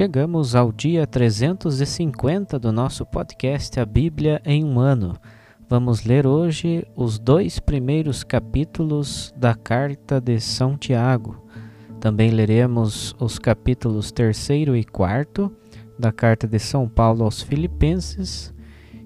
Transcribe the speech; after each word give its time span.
Chegamos 0.00 0.54
ao 0.54 0.72
dia 0.72 1.06
350 1.06 2.58
do 2.58 2.72
nosso 2.72 3.04
podcast 3.04 3.78
A 3.78 3.84
Bíblia 3.84 4.40
em 4.46 4.64
um 4.64 4.80
Ano. 4.80 5.14
Vamos 5.68 6.04
ler 6.04 6.26
hoje 6.26 6.86
os 6.96 7.18
dois 7.18 7.58
primeiros 7.58 8.24
capítulos 8.24 9.30
da 9.36 9.54
carta 9.54 10.18
de 10.18 10.40
São 10.40 10.74
Tiago. 10.74 11.44
Também 12.00 12.30
leremos 12.30 13.14
os 13.20 13.38
capítulos 13.38 14.10
terceiro 14.10 14.74
e 14.74 14.84
quarto 14.84 15.54
da 15.98 16.10
carta 16.10 16.48
de 16.48 16.58
São 16.58 16.88
Paulo 16.88 17.24
aos 17.24 17.42
Filipenses 17.42 18.54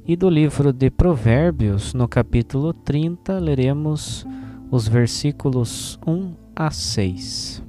e 0.06 0.14
do 0.14 0.30
livro 0.30 0.72
de 0.72 0.92
Provérbios, 0.92 1.92
no 1.92 2.06
capítulo 2.06 2.72
30, 2.72 3.40
leremos 3.40 4.24
os 4.70 4.86
versículos 4.86 5.98
1 6.06 6.34
a 6.54 6.70
6. 6.70 7.63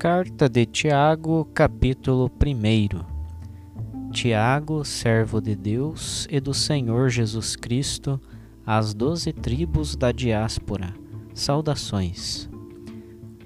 Carta 0.00 0.48
de 0.48 0.64
Tiago, 0.64 1.44
capítulo 1.52 2.30
1 2.42 4.10
Tiago, 4.10 4.82
servo 4.82 5.42
de 5.42 5.54
Deus 5.54 6.26
e 6.30 6.40
do 6.40 6.54
Senhor 6.54 7.10
Jesus 7.10 7.54
Cristo, 7.54 8.18
às 8.64 8.94
doze 8.94 9.30
tribos 9.30 9.94
da 9.94 10.10
diáspora, 10.10 10.94
saudações. 11.34 12.48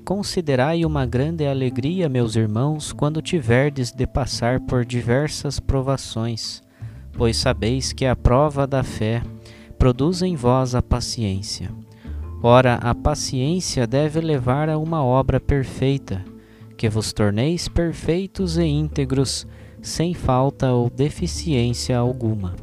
Considerai 0.05 0.85
uma 0.85 1.05
grande 1.05 1.45
alegria, 1.45 2.09
meus 2.09 2.37
irmãos, 2.37 2.93
quando 2.93 3.21
tiverdes 3.21 3.91
de 3.91 4.07
passar 4.07 4.61
por 4.61 4.85
diversas 4.85 5.59
provações, 5.59 6.63
pois 7.15 7.37
sabeis 7.37 7.93
que 7.93 8.07
a 8.07 8.15
prova 8.15 8.65
da 8.65 8.85
fé 8.85 9.25
produz 9.77 10.23
em 10.23 10.37
vós 10.37 10.77
a 10.77 10.81
paciência. 10.81 11.69
Ora, 12.41 12.75
a 12.77 12.95
paciência 12.95 13.89
deve 13.89 14.21
levar 14.21 14.69
a 14.69 14.79
uma 14.79 15.03
obra 15.03 15.41
perfeita, 15.41 16.25
que 16.85 16.89
vos 16.91 17.15
torneis 17.15 17.67
perfeitos 17.67 18.59
e 18.59 18.63
íntegros, 18.63 19.47
sem 19.81 20.13
falta 20.13 20.71
ou 20.71 20.91
deficiência 20.91 21.97
alguma. 21.97 22.55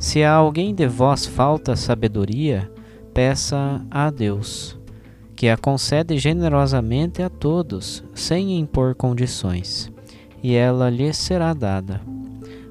Se 0.00 0.22
a 0.24 0.32
alguém 0.32 0.74
de 0.74 0.86
vós 0.86 1.26
falta 1.26 1.76
sabedoria, 1.76 2.72
peça 3.12 3.84
a 3.90 4.08
Deus, 4.08 4.80
que 5.36 5.50
a 5.50 5.58
concede 5.58 6.16
generosamente 6.16 7.22
a 7.22 7.28
todos, 7.28 8.02
sem 8.14 8.58
impor 8.58 8.94
condições, 8.94 9.92
e 10.42 10.54
ela 10.54 10.88
lhe 10.88 11.12
será 11.12 11.52
dada. 11.52 12.00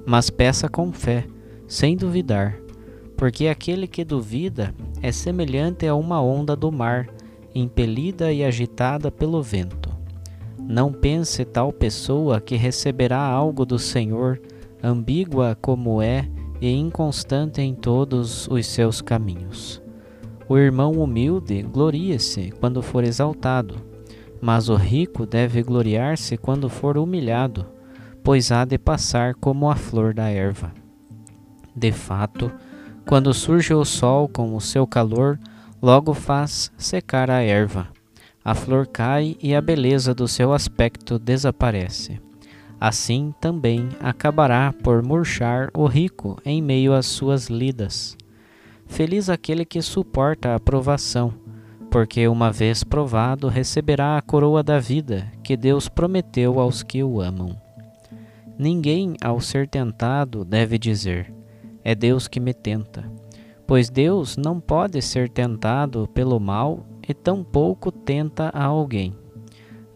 Mas 0.03 0.31
peça 0.31 0.67
com 0.67 0.91
fé, 0.91 1.25
sem 1.67 1.95
duvidar, 1.95 2.57
porque 3.15 3.47
aquele 3.47 3.85
que 3.87 4.03
duvida 4.03 4.73
é 4.99 5.11
semelhante 5.11 5.85
a 5.85 5.93
uma 5.93 6.19
onda 6.19 6.55
do 6.55 6.71
mar, 6.71 7.07
impelida 7.53 8.33
e 8.33 8.43
agitada 8.43 9.11
pelo 9.11 9.43
vento. 9.43 9.80
Não 10.67 10.93
pense 10.93 11.43
tal 11.43 11.73
pessoa 11.73 12.39
que 12.39 12.55
receberá 12.55 13.19
algo 13.19 13.65
do 13.65 13.77
Senhor, 13.77 14.41
ambígua 14.81 15.57
como 15.61 16.01
é 16.01 16.29
e 16.61 16.71
inconstante 16.71 17.61
em 17.61 17.73
todos 17.73 18.47
os 18.47 18.65
seus 18.67 19.01
caminhos. 19.01 19.81
O 20.47 20.57
irmão 20.57 20.91
humilde 20.91 21.61
gloria-se 21.61 22.51
quando 22.59 22.81
for 22.81 23.03
exaltado, 23.03 23.75
mas 24.41 24.69
o 24.69 24.75
rico 24.75 25.25
deve 25.25 25.61
gloriar-se 25.61 26.37
quando 26.37 26.69
for 26.69 26.97
humilhado, 26.97 27.65
pois 28.23 28.51
há 28.51 28.63
de 28.63 28.77
passar 28.77 29.35
como 29.35 29.69
a 29.69 29.75
flor 29.75 30.13
da 30.13 30.29
erva. 30.29 30.71
De 31.75 31.91
fato, 31.91 32.51
quando 33.05 33.33
surge 33.33 33.73
o 33.73 33.83
sol 33.83 34.27
com 34.27 34.55
o 34.55 34.61
seu 34.61 34.85
calor, 34.85 35.39
logo 35.81 36.13
faz 36.13 36.71
secar 36.77 37.29
a 37.29 37.41
erva 37.41 37.87
a 38.43 38.55
flor 38.55 38.87
cai 38.87 39.37
e 39.41 39.53
a 39.53 39.61
beleza 39.61 40.15
do 40.15 40.27
seu 40.27 40.51
aspecto 40.51 41.19
desaparece. 41.19 42.19
Assim 42.79 43.33
também 43.39 43.89
acabará 43.99 44.73
por 44.83 45.03
murchar 45.03 45.69
o 45.75 45.85
rico 45.85 46.41
em 46.43 46.61
meio 46.61 46.93
às 46.93 47.05
suas 47.05 47.47
lidas. 47.47 48.17
Feliz 48.87 49.29
aquele 49.29 49.63
que 49.63 49.81
suporta 49.83 50.55
a 50.55 50.59
provação, 50.59 51.31
porque 51.91 52.27
uma 52.27 52.51
vez 52.51 52.83
provado 52.83 53.47
receberá 53.47 54.17
a 54.17 54.21
coroa 54.21 54.63
da 54.63 54.79
vida 54.79 55.31
que 55.43 55.55
Deus 55.55 55.87
prometeu 55.87 56.59
aos 56.59 56.81
que 56.81 57.03
o 57.03 57.21
amam. 57.21 57.55
Ninguém, 58.57 59.15
ao 59.23 59.39
ser 59.39 59.67
tentado, 59.67 60.43
deve 60.43 60.79
dizer: 60.79 61.31
É 61.83 61.93
Deus 61.93 62.27
que 62.27 62.39
me 62.39 62.53
tenta, 62.53 63.03
pois 63.67 63.89
Deus 63.89 64.37
não 64.37 64.59
pode 64.59 65.01
ser 65.01 65.29
tentado 65.29 66.07
pelo 66.13 66.39
mal 66.39 66.85
e 67.11 67.13
tampouco 67.13 67.91
tenta 67.91 68.49
a 68.53 68.63
alguém. 68.63 69.13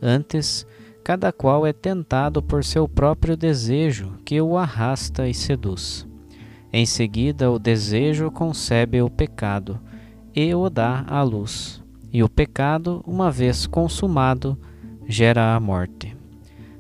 Antes, 0.02 0.68
cada 1.04 1.32
qual 1.32 1.66
é 1.66 1.72
tentado 1.72 2.44
por 2.44 2.64
seu 2.64 2.88
próprio 2.88 3.38
desejo, 3.38 4.14
que 4.26 4.42
o 4.42 4.58
arrasta 4.58 5.28
e 5.28 5.34
seduz. 5.34 6.06
Em 6.74 6.86
seguida, 6.86 7.50
o 7.50 7.58
desejo 7.58 8.30
concebe 8.30 9.02
o 9.02 9.10
pecado 9.10 9.80
e 10.36 10.54
o 10.54 10.70
dá 10.70 11.06
à 11.08 11.24
luz, 11.24 11.82
e 12.12 12.22
o 12.22 12.28
pecado, 12.28 13.02
uma 13.08 13.32
vez 13.32 13.66
consumado, 13.66 14.58
gera 15.08 15.56
a 15.56 15.60
morte. 15.60 16.18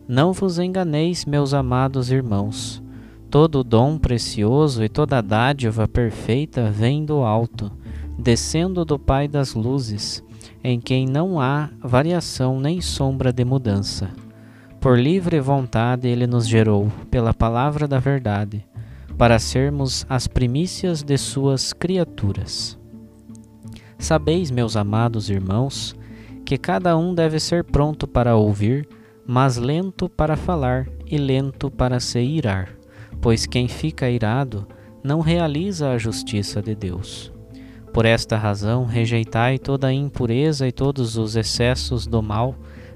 Não 0.06 0.34
vos 0.34 0.60
enganeis, 0.60 1.24
meus 1.24 1.54
amados 1.54 2.12
irmãos. 2.12 2.84
Todo 3.30 3.64
dom 3.64 3.98
precioso 3.98 4.84
e 4.84 4.90
toda 4.90 5.22
dádiva 5.22 5.88
perfeita 5.88 6.70
vem 6.70 7.06
do 7.06 7.20
alto, 7.20 7.72
descendo 8.18 8.84
do 8.84 8.98
Pai 8.98 9.28
das 9.28 9.54
luzes, 9.54 10.24
em 10.68 10.80
quem 10.80 11.06
não 11.06 11.40
há 11.40 11.70
variação 11.80 12.60
nem 12.60 12.82
sombra 12.82 13.32
de 13.32 13.46
mudança. 13.46 14.10
Por 14.82 14.98
livre 14.98 15.40
vontade 15.40 16.08
ele 16.08 16.26
nos 16.26 16.48
gerou, 16.48 16.92
pela 17.12 17.36
palavra 17.36 17.88
da 17.88 18.00
verdade, 18.00 18.66
para 19.16 19.38
sermos 19.38 20.08
as 20.10 20.28
primícias 20.28 21.04
de 21.04 21.20
suas 21.20 21.72
criaturas. 21.72 22.80
Sabeis, 24.00 24.50
meus 24.50 24.76
amados 24.76 25.30
irmãos, 25.30 25.96
que 26.44 26.58
cada 26.58 26.98
um 26.98 27.14
deve 27.14 27.40
ser 27.40 27.64
pronto 27.64 28.08
para 28.08 28.36
ouvir, 28.36 28.90
mas 29.24 29.58
lento 29.58 30.10
para 30.10 30.36
falar 30.36 30.88
e 31.06 31.16
lento 31.16 31.70
para 31.70 32.00
se 32.00 32.20
irar, 32.20 32.70
pois 33.22 33.46
quem 33.46 33.68
fica 33.68 34.10
irado 34.10 34.68
não 35.04 35.20
realiza 35.20 35.92
a 35.92 35.98
justiça 36.00 36.60
de 36.60 36.74
Deus. 36.74 37.35
Por 37.96 38.06
esta 38.06 38.36
razão, 38.36 38.84
rejeitai 38.84 39.58
toda 39.58 39.88
a 39.88 39.94
impureza 39.94 40.68
e 40.68 40.72
todos 40.74 41.16
os 41.16 41.38
excessos 41.38 42.06
do 42.06 42.22
mal, 42.22 42.54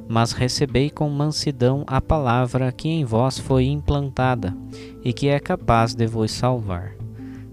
mas 0.10 0.34
recebei 0.34 0.90
com 0.90 1.10
mansidão 1.10 1.86
a 1.88 2.02
palavra 2.02 2.70
que 2.70 2.90
em 2.90 3.06
vós 3.06 3.40
foi 3.40 3.68
implantada 3.68 4.54
e 5.02 5.14
que 5.14 5.30
é 5.30 5.40
capaz 5.40 5.96
de 5.96 6.06
vos 6.06 6.32
salvar. 6.32 6.98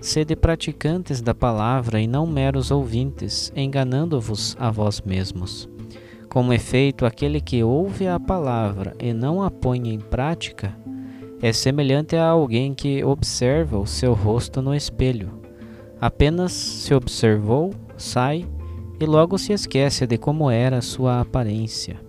Sede 0.00 0.34
praticantes 0.34 1.22
da 1.22 1.32
palavra 1.32 2.00
e 2.00 2.08
não 2.08 2.26
meros 2.26 2.72
ouvintes, 2.72 3.52
enganando-vos 3.54 4.56
a 4.58 4.68
vós 4.68 5.00
mesmos. 5.00 5.68
Como 6.28 6.52
efeito, 6.52 7.06
aquele 7.06 7.40
que 7.40 7.62
ouve 7.62 8.08
a 8.08 8.18
palavra 8.18 8.92
e 8.98 9.12
não 9.12 9.40
a 9.40 9.52
põe 9.52 9.88
em 9.88 10.00
prática 10.00 10.76
é 11.40 11.52
semelhante 11.52 12.16
a 12.16 12.26
alguém 12.26 12.74
que 12.74 13.04
observa 13.04 13.78
o 13.78 13.86
seu 13.86 14.14
rosto 14.14 14.60
no 14.60 14.74
espelho. 14.74 15.45
Apenas 16.00 16.52
se 16.52 16.94
observou, 16.94 17.74
sai 17.96 18.46
e 19.00 19.06
logo 19.06 19.38
se 19.38 19.52
esquece 19.52 20.06
de 20.06 20.18
como 20.18 20.50
era 20.50 20.82
sua 20.82 21.20
aparência. 21.20 22.00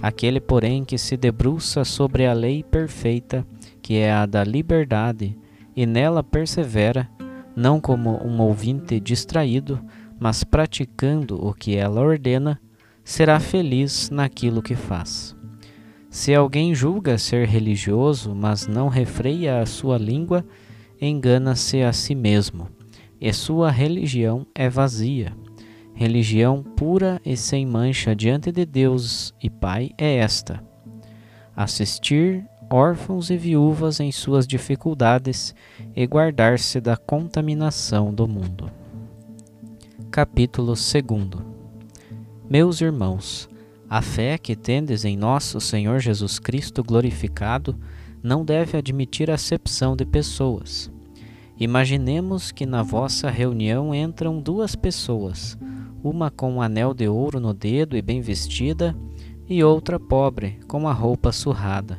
Aquele, 0.00 0.40
porém, 0.40 0.84
que 0.84 0.98
se 0.98 1.16
debruça 1.16 1.84
sobre 1.84 2.26
a 2.26 2.32
lei 2.32 2.62
perfeita, 2.62 3.46
que 3.80 3.96
é 3.96 4.12
a 4.12 4.26
da 4.26 4.42
liberdade, 4.42 5.36
e 5.74 5.86
nela 5.86 6.22
persevera, 6.22 7.08
não 7.54 7.80
como 7.80 8.22
um 8.22 8.40
ouvinte 8.40 8.98
distraído, 8.98 9.80
mas 10.18 10.44
praticando 10.44 11.44
o 11.44 11.54
que 11.54 11.76
ela 11.76 12.00
ordena, 12.00 12.60
será 13.04 13.40
feliz 13.40 14.10
naquilo 14.10 14.62
que 14.62 14.74
faz. 14.74 15.36
Se 16.10 16.34
alguém 16.34 16.74
julga 16.74 17.16
ser 17.16 17.48
religioso, 17.48 18.34
mas 18.34 18.66
não 18.66 18.88
refreia 18.88 19.60
a 19.60 19.66
sua 19.66 19.96
língua, 19.96 20.44
engana-se 21.00 21.82
a 21.82 21.92
si 21.92 22.14
mesmo, 22.14 22.68
e 23.22 23.32
sua 23.32 23.70
religião 23.70 24.44
é 24.52 24.68
vazia. 24.68 25.32
Religião 25.94 26.60
pura 26.60 27.20
e 27.24 27.36
sem 27.36 27.64
mancha 27.64 28.16
diante 28.16 28.50
de 28.50 28.66
Deus 28.66 29.32
e 29.40 29.48
Pai 29.48 29.92
é 29.96 30.16
esta: 30.16 30.60
assistir 31.54 32.44
órfãos 32.68 33.30
e 33.30 33.36
viúvas 33.36 34.00
em 34.00 34.10
suas 34.10 34.44
dificuldades 34.44 35.54
e 35.94 36.04
guardar-se 36.04 36.80
da 36.80 36.96
contaminação 36.96 38.12
do 38.12 38.26
mundo. 38.26 38.68
Capítulo 40.10 40.74
2 40.74 41.52
meus 42.50 42.80
irmãos, 42.80 43.48
a 43.88 44.02
fé 44.02 44.36
que 44.36 44.56
tendes 44.56 45.04
em 45.04 45.16
nosso 45.16 45.60
Senhor 45.60 46.00
Jesus 46.00 46.38
Cristo 46.38 46.82
glorificado 46.82 47.78
não 48.20 48.44
deve 48.44 48.76
admitir 48.76 49.30
acepção 49.30 49.94
de 49.94 50.04
pessoas. 50.04 50.90
Imaginemos 51.58 52.50
que 52.50 52.66
na 52.66 52.82
vossa 52.82 53.30
reunião 53.30 53.94
entram 53.94 54.40
duas 54.40 54.74
pessoas, 54.74 55.56
uma 56.02 56.30
com 56.30 56.54
um 56.54 56.62
anel 56.62 56.94
de 56.94 57.08
ouro 57.08 57.38
no 57.38 57.54
dedo 57.54 57.96
e 57.96 58.02
bem 58.02 58.20
vestida, 58.20 58.96
e 59.48 59.62
outra 59.62 60.00
pobre, 60.00 60.58
com 60.66 60.88
a 60.88 60.92
roupa 60.92 61.30
surrada. 61.30 61.98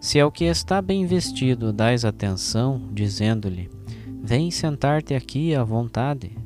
Se 0.00 0.20
ao 0.20 0.30
que 0.30 0.44
está 0.44 0.82
bem 0.82 1.06
vestido 1.06 1.72
dais 1.72 2.04
atenção, 2.04 2.90
dizendo-lhe: 2.92 3.70
Vem 4.22 4.50
sentar-te 4.50 5.14
aqui 5.14 5.54
à 5.54 5.64
vontade, 5.64 6.36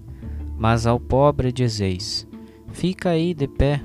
mas 0.56 0.86
ao 0.86 1.00
pobre 1.00 1.50
dizeis: 1.50 2.26
Fica 2.72 3.10
aí 3.10 3.34
de 3.34 3.48
pé, 3.48 3.82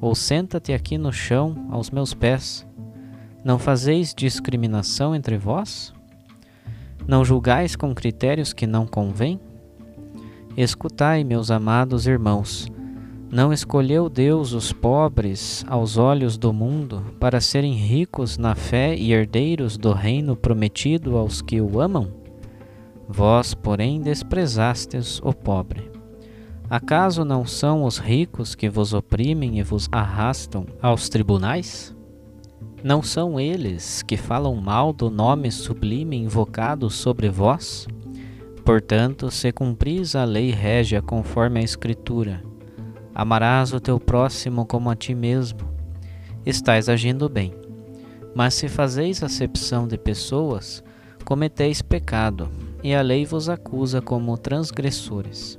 ou 0.00 0.14
senta-te 0.14 0.72
aqui 0.72 0.96
no 0.96 1.12
chão 1.12 1.66
aos 1.70 1.90
meus 1.90 2.14
pés. 2.14 2.66
Não 3.44 3.58
fazeis 3.58 4.14
discriminação 4.14 5.14
entre 5.14 5.36
vós? 5.36 5.92
Não 7.06 7.24
julgais 7.24 7.74
com 7.74 7.94
critérios 7.94 8.52
que 8.52 8.66
não 8.66 8.86
convêm? 8.86 9.40
Escutai, 10.56 11.24
meus 11.24 11.50
amados 11.50 12.06
irmãos, 12.06 12.68
não 13.30 13.52
escolheu 13.52 14.08
Deus 14.10 14.52
os 14.52 14.72
pobres 14.72 15.64
aos 15.66 15.96
olhos 15.96 16.36
do 16.36 16.52
mundo 16.52 17.02
para 17.18 17.40
serem 17.40 17.72
ricos 17.72 18.36
na 18.36 18.54
fé 18.54 18.94
e 18.94 19.12
herdeiros 19.12 19.78
do 19.78 19.92
reino 19.92 20.36
prometido 20.36 21.16
aos 21.16 21.40
que 21.40 21.60
o 21.60 21.80
amam? 21.80 22.08
Vós, 23.08 23.54
porém, 23.54 24.00
desprezastes 24.00 25.18
o 25.24 25.32
pobre. 25.32 25.90
Acaso 26.68 27.24
não 27.24 27.44
são 27.44 27.84
os 27.84 27.98
ricos 27.98 28.54
que 28.54 28.68
vos 28.68 28.94
oprimem 28.94 29.58
e 29.58 29.62
vos 29.62 29.88
arrastam 29.90 30.66
aos 30.80 31.08
tribunais? 31.08 31.91
Não 32.84 33.00
são 33.00 33.38
eles 33.38 34.02
que 34.02 34.16
falam 34.16 34.56
mal 34.56 34.92
do 34.92 35.08
nome 35.08 35.52
sublime 35.52 36.16
invocado 36.16 36.90
sobre 36.90 37.28
vós? 37.28 37.86
Portanto, 38.64 39.30
se 39.30 39.52
cumpris 39.52 40.16
a 40.16 40.24
lei 40.24 40.50
régia 40.50 41.00
conforme 41.00 41.60
a 41.60 41.62
Escritura, 41.62 42.42
amarás 43.14 43.72
o 43.72 43.78
teu 43.78 44.00
próximo 44.00 44.66
como 44.66 44.90
a 44.90 44.96
ti 44.96 45.14
mesmo, 45.14 45.60
estais 46.44 46.88
agindo 46.88 47.28
bem. 47.28 47.54
Mas 48.34 48.54
se 48.54 48.68
fazeis 48.68 49.22
acepção 49.22 49.86
de 49.86 49.96
pessoas, 49.96 50.82
cometeis 51.24 51.82
pecado, 51.82 52.50
e 52.82 52.92
a 52.92 53.00
lei 53.00 53.24
vos 53.24 53.48
acusa 53.48 54.02
como 54.02 54.36
transgressores. 54.36 55.56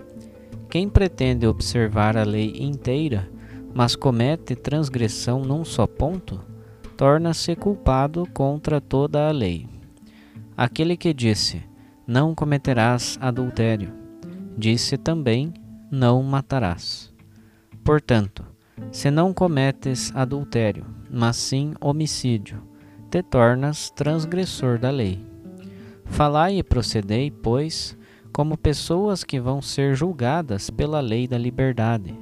Quem 0.70 0.90
pretende 0.90 1.48
observar 1.48 2.18
a 2.18 2.24
lei 2.24 2.54
inteira, 2.60 3.30
mas 3.74 3.96
comete 3.96 4.56
transgressão 4.56 5.40
num 5.42 5.64
só 5.64 5.88
ponto, 5.88 6.52
torna-se 6.98 7.56
culpado 7.56 8.28
contra 8.34 8.80
toda 8.80 9.28
a 9.28 9.32
lei. 9.32 9.68
Aquele 10.56 10.96
que 10.96 11.14
disse: 11.14 11.64
Não 12.06 12.36
cometerás 12.36 13.18
adultério, 13.22 13.94
disse 14.58 14.98
também: 14.98 15.54
Não 15.92 16.22
matarás. 16.24 17.14
Portanto, 17.84 18.46
se 18.92 19.12
não 19.12 19.34
cometes 19.34 20.12
adultério, 20.16 20.86
mas 21.10 21.36
sim 21.36 21.74
homicídio, 21.82 22.62
te 23.10 23.22
tornas 23.22 23.90
transgressor 23.92 24.80
da 24.80 24.90
lei. 24.90 25.26
Falai 26.06 26.60
e 26.60 26.64
procedei, 26.64 27.32
pois, 27.32 27.98
como 28.32 28.58
pessoas 28.58 29.24
que 29.24 29.40
vão 29.40 29.62
ser 29.62 29.96
julgadas 29.96 30.70
pela 30.70 31.00
lei 31.00 31.28
da 31.28 31.38
liberdade. 31.38 32.18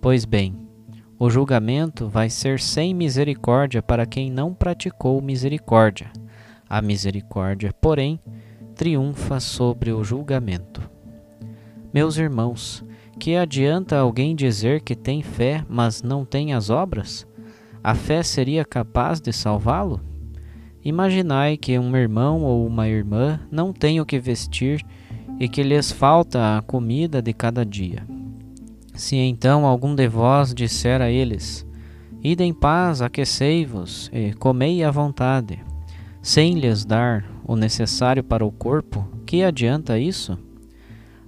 Pois 0.00 0.24
bem, 0.24 0.65
o 1.18 1.30
julgamento 1.30 2.08
vai 2.08 2.28
ser 2.28 2.60
sem 2.60 2.92
misericórdia 2.94 3.82
para 3.82 4.04
quem 4.04 4.30
não 4.30 4.52
praticou 4.52 5.20
misericórdia. 5.22 6.10
A 6.68 6.82
misericórdia, 6.82 7.72
porém, 7.80 8.20
triunfa 8.74 9.40
sobre 9.40 9.92
o 9.92 10.04
julgamento. 10.04 10.82
Meus 11.92 12.18
irmãos, 12.18 12.84
que 13.18 13.34
adianta 13.34 13.96
alguém 13.96 14.36
dizer 14.36 14.82
que 14.82 14.94
tem 14.94 15.22
fé, 15.22 15.64
mas 15.68 16.02
não 16.02 16.24
tem 16.24 16.52
as 16.52 16.68
obras? 16.68 17.26
A 17.82 17.94
fé 17.94 18.22
seria 18.22 18.64
capaz 18.64 19.18
de 19.18 19.32
salvá-lo? 19.32 20.00
Imaginai 20.84 21.56
que 21.56 21.78
um 21.78 21.96
irmão 21.96 22.42
ou 22.42 22.66
uma 22.66 22.88
irmã 22.88 23.40
não 23.50 23.72
tem 23.72 24.00
o 24.00 24.06
que 24.06 24.18
vestir 24.18 24.84
e 25.40 25.48
que 25.48 25.62
lhes 25.62 25.90
falta 25.90 26.58
a 26.58 26.62
comida 26.62 27.22
de 27.22 27.32
cada 27.32 27.64
dia. 27.64 28.06
Se 28.96 29.14
então 29.16 29.66
algum 29.66 29.94
de 29.94 30.08
vós 30.08 30.54
disser 30.54 31.02
a 31.02 31.10
eles: 31.10 31.66
Ide 32.22 32.42
em 32.42 32.54
paz, 32.54 33.02
aquecei-vos 33.02 34.10
e 34.12 34.32
comei 34.32 34.82
à 34.82 34.90
vontade, 34.90 35.62
sem 36.22 36.54
lhes 36.54 36.84
dar 36.84 37.24
o 37.44 37.54
necessário 37.54 38.24
para 38.24 38.44
o 38.44 38.50
corpo, 38.50 39.06
que 39.26 39.44
adianta 39.44 39.98
isso? 39.98 40.38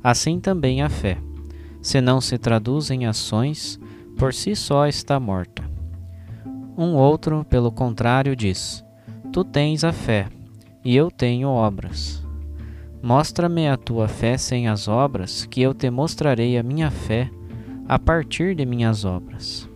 Assim 0.03 0.41
também 0.41 0.81
a 0.81 0.89
fé, 0.89 1.19
se 1.83 2.01
não 2.01 2.21
se 2.23 2.39
traduz 2.39 2.91
em 2.91 3.05
ações, 3.05 3.79
por 4.17 4.33
si 4.33 4.57
só 4.57 4.87
está 4.87 5.21
morta. 5.21 5.63
Um 6.77 6.95
outro, 6.95 7.45
pelo 7.45 7.71
contrário, 7.71 8.35
diz: 8.35 8.83
Tu 9.31 9.45
tens 9.45 9.85
a 9.85 9.93
fé, 9.93 10.27
e 10.83 10.97
eu 10.97 11.11
tenho 11.11 11.49
obras. 11.49 12.25
Mostra-me 13.03 13.69
a 13.69 13.77
tua 13.77 14.09
fé 14.09 14.39
sem 14.39 14.69
as 14.69 14.89
obras, 14.89 15.45
que 15.45 15.61
eu 15.61 15.75
te 15.75 15.91
mostrarei 15.91 16.57
a 16.57 16.63
minha 16.63 16.91
fé, 16.91 17.31
a 17.89 17.99
partir 17.99 18.55
de 18.55 18.67
minhas 18.67 19.07
obras. 19.07 19.67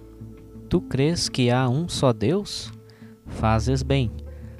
Tu 0.69 0.83
crês 0.83 1.31
que 1.31 1.50
há 1.50 1.66
um 1.66 1.88
só 1.88 2.12
Deus? 2.12 2.71
Fazes 3.26 3.83
bem, 3.83 4.11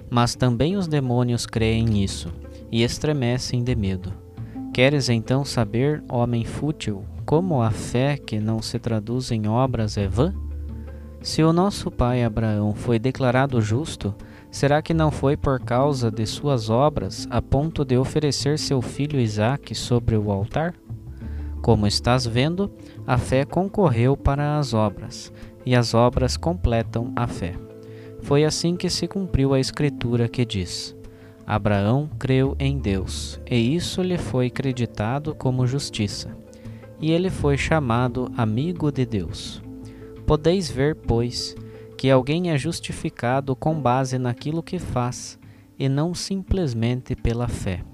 mas 0.09 0.35
também 0.35 0.75
os 0.75 0.89
demônios 0.89 1.45
creem 1.45 1.85
nisso 1.85 2.33
e 2.71 2.83
estremecem 2.83 3.63
de 3.63 3.77
medo. 3.77 4.11
Queres 4.73 5.11
então 5.11 5.45
saber, 5.45 6.03
homem 6.09 6.47
fútil, 6.47 7.05
como 7.27 7.61
a 7.61 7.71
fé 7.71 8.17
que 8.17 8.41
não 8.41 8.63
se 8.63 8.79
traduz 8.79 9.31
em 9.31 9.47
obras 9.47 9.99
é 9.99 10.09
vã? 10.09 10.35
Se 11.21 11.43
o 11.43 11.53
nosso 11.53 11.91
pai 11.91 12.25
Abraão 12.25 12.75
foi 12.75 12.99
declarado 12.99 13.61
justo, 13.61 14.15
será 14.51 14.81
que 14.81 14.95
não 14.95 15.11
foi 15.11 15.37
por 15.37 15.61
causa 15.61 16.11
de 16.11 16.25
suas 16.25 16.71
obras 16.71 17.29
a 17.31 17.43
ponto 17.43 17.85
de 17.85 17.99
oferecer 17.99 18.59
seu 18.59 18.81
filho 18.81 19.21
Isaque 19.21 19.75
sobre 19.75 20.17
o 20.17 20.33
altar? 20.33 20.75
Como 21.63 21.87
estás 21.87 22.27
vendo, 22.27 22.73
a 23.07 23.17
fé 23.17 23.45
concorreu 23.45 24.17
para 24.17 24.59
as 24.59 24.75
obras, 24.75 25.33
e 25.65 25.77
as 25.77 25.95
obras 25.95 26.37
completam 26.37 27.13
a 27.15 27.29
fé. 27.29 27.55
Foi 28.23 28.45
assim 28.45 28.77
que 28.77 28.91
se 28.91 29.07
cumpriu 29.07 29.55
a 29.55 29.61
Escritura 29.61 30.29
que 30.29 30.45
diz: 30.45 30.95
Abraão 31.47 32.11
creu 32.19 32.57
em 32.59 32.79
Deus, 32.79 33.41
e 33.49 33.77
isso 33.77 34.03
lhe 34.03 34.19
foi 34.19 34.51
creditado 34.51 35.37
como 35.37 35.65
justiça, 35.65 36.37
e 37.01 37.13
ele 37.13 37.31
foi 37.31 37.57
chamado 37.57 38.31
amigo 38.37 38.91
de 38.91 39.07
Deus. 39.07 39.63
Podeis 40.27 40.69
ver, 40.69 40.97
pois, 40.97 41.55
que 41.97 42.11
alguém 42.11 42.51
é 42.51 42.59
justificado 42.59 43.55
com 43.55 43.81
base 43.81 44.19
naquilo 44.19 44.65
que 44.65 44.81
faz, 44.81 45.39
e 45.79 45.89
não 45.89 46.13
simplesmente 46.13 47.15
pela 47.15 47.47
fé. 47.47 47.85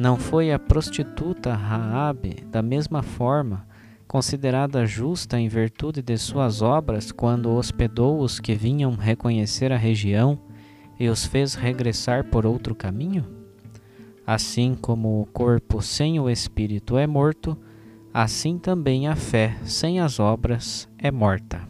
Não 0.00 0.16
foi 0.16 0.50
a 0.50 0.58
prostituta 0.58 1.52
Raabe, 1.52 2.36
da 2.50 2.62
mesma 2.62 3.02
forma, 3.02 3.66
considerada 4.08 4.86
justa 4.86 5.38
em 5.38 5.46
virtude 5.46 6.00
de 6.00 6.16
suas 6.16 6.62
obras 6.62 7.12
quando 7.12 7.50
hospedou 7.50 8.20
os 8.20 8.40
que 8.40 8.54
vinham 8.54 8.94
reconhecer 8.94 9.70
a 9.70 9.76
região 9.76 10.38
e 10.98 11.06
os 11.10 11.26
fez 11.26 11.54
regressar 11.54 12.24
por 12.24 12.46
outro 12.46 12.74
caminho? 12.74 13.26
Assim 14.26 14.74
como 14.74 15.20
o 15.20 15.26
corpo 15.26 15.82
sem 15.82 16.18
o 16.18 16.30
espírito 16.30 16.96
é 16.96 17.06
morto, 17.06 17.54
assim 18.10 18.58
também 18.58 19.06
a 19.06 19.14
fé 19.14 19.58
sem 19.64 20.00
as 20.00 20.18
obras 20.18 20.88
é 20.96 21.10
morta. 21.10 21.60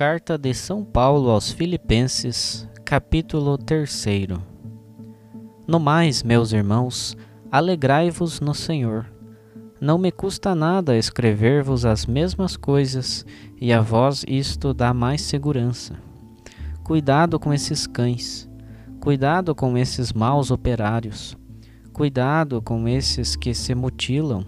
Carta 0.00 0.38
de 0.38 0.54
São 0.54 0.82
Paulo 0.82 1.28
aos 1.28 1.52
Filipenses, 1.52 2.66
capítulo 2.86 3.58
3 3.58 4.06
No 5.66 5.78
mais, 5.78 6.22
meus 6.22 6.54
irmãos, 6.54 7.14
alegrai-vos 7.52 8.40
no 8.40 8.54
Senhor. 8.54 9.04
Não 9.78 9.98
me 9.98 10.10
custa 10.10 10.54
nada 10.54 10.96
escrever-vos 10.96 11.84
as 11.84 12.06
mesmas 12.06 12.56
coisas, 12.56 13.26
e 13.60 13.74
a 13.74 13.82
vós 13.82 14.24
isto 14.26 14.72
dá 14.72 14.94
mais 14.94 15.20
segurança. 15.20 15.94
Cuidado 16.82 17.38
com 17.38 17.52
esses 17.52 17.86
cães, 17.86 18.48
cuidado 19.00 19.54
com 19.54 19.76
esses 19.76 20.14
maus 20.14 20.50
operários, 20.50 21.36
cuidado 21.92 22.62
com 22.62 22.88
esses 22.88 23.36
que 23.36 23.52
se 23.52 23.74
mutilam. 23.74 24.46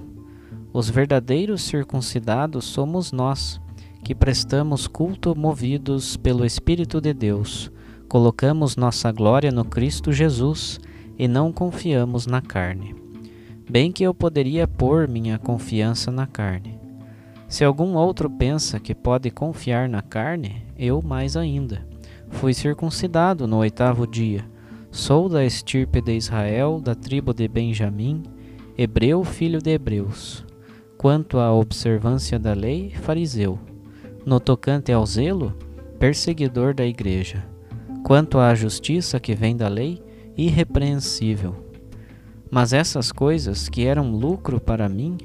Os 0.72 0.88
verdadeiros 0.88 1.60
circuncidados 1.60 2.64
somos 2.64 3.12
nós 3.12 3.60
que 4.02 4.14
prestamos 4.14 4.88
culto 4.88 5.34
movidos 5.36 6.16
pelo 6.16 6.44
Espírito 6.44 7.00
de 7.00 7.14
Deus, 7.14 7.70
colocamos 8.08 8.76
nossa 8.76 9.12
glória 9.12 9.52
no 9.52 9.64
Cristo 9.64 10.12
Jesus 10.12 10.80
e 11.16 11.28
não 11.28 11.52
confiamos 11.52 12.26
na 12.26 12.42
carne. 12.42 12.96
Bem 13.70 13.92
que 13.92 14.02
eu 14.02 14.12
poderia 14.12 14.66
pôr 14.66 15.06
minha 15.06 15.38
confiança 15.38 16.10
na 16.10 16.26
carne. 16.26 16.78
Se 17.48 17.64
algum 17.64 17.94
outro 17.94 18.28
pensa 18.28 18.80
que 18.80 18.94
pode 18.94 19.30
confiar 19.30 19.88
na 19.88 20.02
carne, 20.02 20.64
eu 20.76 21.00
mais 21.00 21.36
ainda. 21.36 21.86
Fui 22.28 22.52
circuncidado 22.52 23.46
no 23.46 23.58
oitavo 23.58 24.06
dia. 24.06 24.44
Sou 24.90 25.28
da 25.28 25.44
estirpe 25.44 26.00
de 26.00 26.16
Israel, 26.16 26.80
da 26.82 26.94
tribo 26.94 27.32
de 27.32 27.46
Benjamim, 27.46 28.24
hebreu 28.76 29.22
filho 29.22 29.60
de 29.62 29.70
hebreus. 29.70 30.44
Quanto 30.98 31.38
à 31.38 31.52
observância 31.52 32.38
da 32.38 32.52
lei, 32.52 32.90
fariseu 32.90 33.58
no 34.24 34.38
tocante 34.38 34.92
ao 34.92 35.04
zelo, 35.04 35.54
perseguidor 35.98 36.74
da 36.74 36.84
igreja. 36.84 37.44
Quanto 38.04 38.38
à 38.38 38.54
justiça 38.54 39.20
que 39.20 39.34
vem 39.34 39.56
da 39.56 39.68
lei, 39.68 40.02
irrepreensível. 40.36 41.54
Mas 42.50 42.72
essas 42.72 43.10
coisas 43.10 43.68
que 43.68 43.86
eram 43.86 44.12
lucro 44.12 44.60
para 44.60 44.88
mim, 44.88 45.16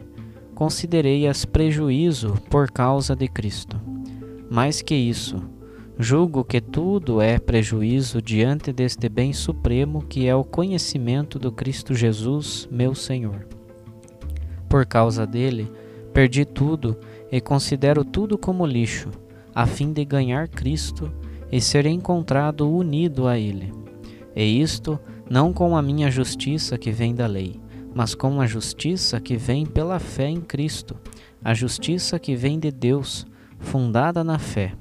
considerei-as 0.55 1.45
prejuízo 1.45 2.35
por 2.49 2.71
causa 2.71 3.15
de 3.15 3.27
Cristo. 3.27 3.79
Mais 4.49 4.81
que 4.81 4.95
isso, 4.95 5.41
julgo 5.99 6.43
que 6.43 6.61
tudo 6.61 7.21
é 7.21 7.37
prejuízo 7.37 8.21
diante 8.21 8.71
deste 8.71 9.09
bem 9.09 9.33
supremo 9.33 10.03
que 10.03 10.27
é 10.27 10.35
o 10.35 10.43
conhecimento 10.43 11.37
do 11.37 11.51
Cristo 11.51 11.93
Jesus, 11.93 12.67
meu 12.71 12.95
Senhor. 12.95 13.47
Por 14.69 14.85
causa 14.85 15.25
dele, 15.25 15.71
perdi 16.13 16.45
tudo 16.45 16.97
e 17.31 17.41
considero 17.41 18.05
tudo 18.05 18.37
como 18.37 18.65
lixo, 18.65 19.09
a 19.53 19.65
fim 19.65 19.91
de 19.91 20.05
ganhar 20.05 20.47
Cristo 20.47 21.11
e 21.51 21.59
ser 21.59 21.85
encontrado 21.85 22.69
unido 22.69 23.27
a 23.27 23.37
Ele. 23.37 23.73
E 24.35 24.61
isto 24.61 24.99
não 25.29 25.51
com 25.51 25.75
a 25.75 25.81
minha 25.81 26.09
justiça 26.11 26.77
que 26.77 26.91
vem 26.91 27.13
da 27.13 27.25
lei, 27.25 27.59
mas 27.93 28.13
com 28.13 28.39
a 28.39 28.45
justiça 28.45 29.19
que 29.19 29.35
vem 29.35 29.65
pela 29.65 29.99
fé 29.99 30.29
em 30.29 30.39
Cristo, 30.39 30.95
a 31.43 31.53
justiça 31.53 32.19
que 32.19 32.35
vem 32.35 32.59
de 32.59 32.71
Deus, 32.71 33.25
fundada 33.59 34.23
na 34.23 34.37
fé. 34.37 34.73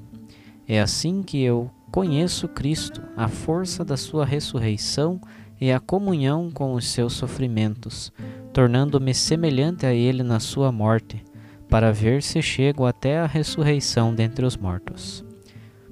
É 0.67 0.79
assim 0.79 1.23
que 1.23 1.41
eu 1.41 1.71
conheço 1.91 2.47
Cristo, 2.47 3.01
a 3.15 3.27
força 3.27 3.83
da 3.83 3.97
Sua 3.97 4.25
ressurreição 4.25 5.19
e 5.59 5.71
a 5.71 5.79
comunhão 5.79 6.51
com 6.51 6.73
os 6.73 6.87
seus 6.87 7.13
sofrimentos, 7.13 8.11
tornando-me 8.53 9.13
semelhante 9.13 9.85
a 9.85 9.93
Ele 9.93 10.21
na 10.21 10.39
Sua 10.39 10.71
morte 10.71 11.23
para 11.69 11.91
ver 11.91 12.23
se 12.23 12.41
chego 12.41 12.85
até 12.85 13.19
a 13.19 13.25
ressurreição 13.25 14.13
dentre 14.13 14.45
os 14.45 14.55
mortos. 14.55 15.23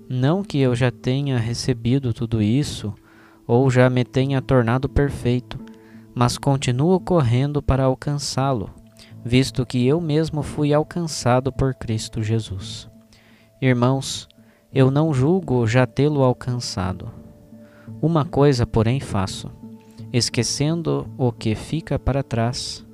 Não 0.08 0.44
que 0.44 0.60
eu 0.60 0.76
já 0.76 0.92
tenha 0.92 1.38
recebido 1.38 2.14
tudo 2.14 2.42
isso, 2.42 2.94
ou 3.48 3.70
já 3.70 3.90
me 3.90 4.04
tenha 4.04 4.42
tornado 4.42 4.88
perfeito, 4.88 5.60
mas 6.14 6.38
continuo 6.38 7.00
correndo 7.00 7.62
para 7.62 7.84
alcançá-lo, 7.84 8.70
visto 9.24 9.66
que 9.66 9.86
eu 9.86 10.00
mesmo 10.00 10.42
fui 10.42 10.74
alcançado 10.74 11.52
por 11.52 11.74
Cristo 11.74 12.24
Jesus. 12.24 12.90
Irmãos, 13.62 14.28
eu 14.74 14.90
não 14.90 15.14
julgo 15.14 15.66
já 15.68 15.86
tê-lo 15.86 16.24
alcançado. 16.24 17.12
Uma 18.02 18.26
coisa, 18.26 18.66
porém, 18.66 19.00
faço: 19.00 19.52
esquecendo 20.14 21.08
o 21.18 21.32
que 21.32 21.56
fica 21.56 21.98
para 21.98 22.24
trás, 22.24 22.86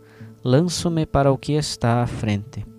lanço-me 0.44 1.06
para 1.06 1.32
o 1.32 1.38
que 1.38 1.54
está 1.54 2.02
à 2.02 2.08
frente 2.08 2.71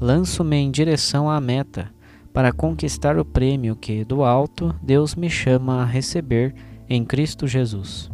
lanço-me 0.00 0.56
em 0.56 0.70
direção 0.70 1.28
à 1.28 1.40
meta, 1.40 1.90
para 2.32 2.52
conquistar 2.52 3.18
o 3.18 3.24
prêmio 3.24 3.74
que, 3.74 4.04
do 4.04 4.22
alto, 4.22 4.74
Deus 4.82 5.14
me 5.14 5.28
chama 5.28 5.82
a 5.82 5.84
receber 5.84 6.54
em 6.88 7.04
Cristo 7.04 7.46
Jesus. 7.46 8.10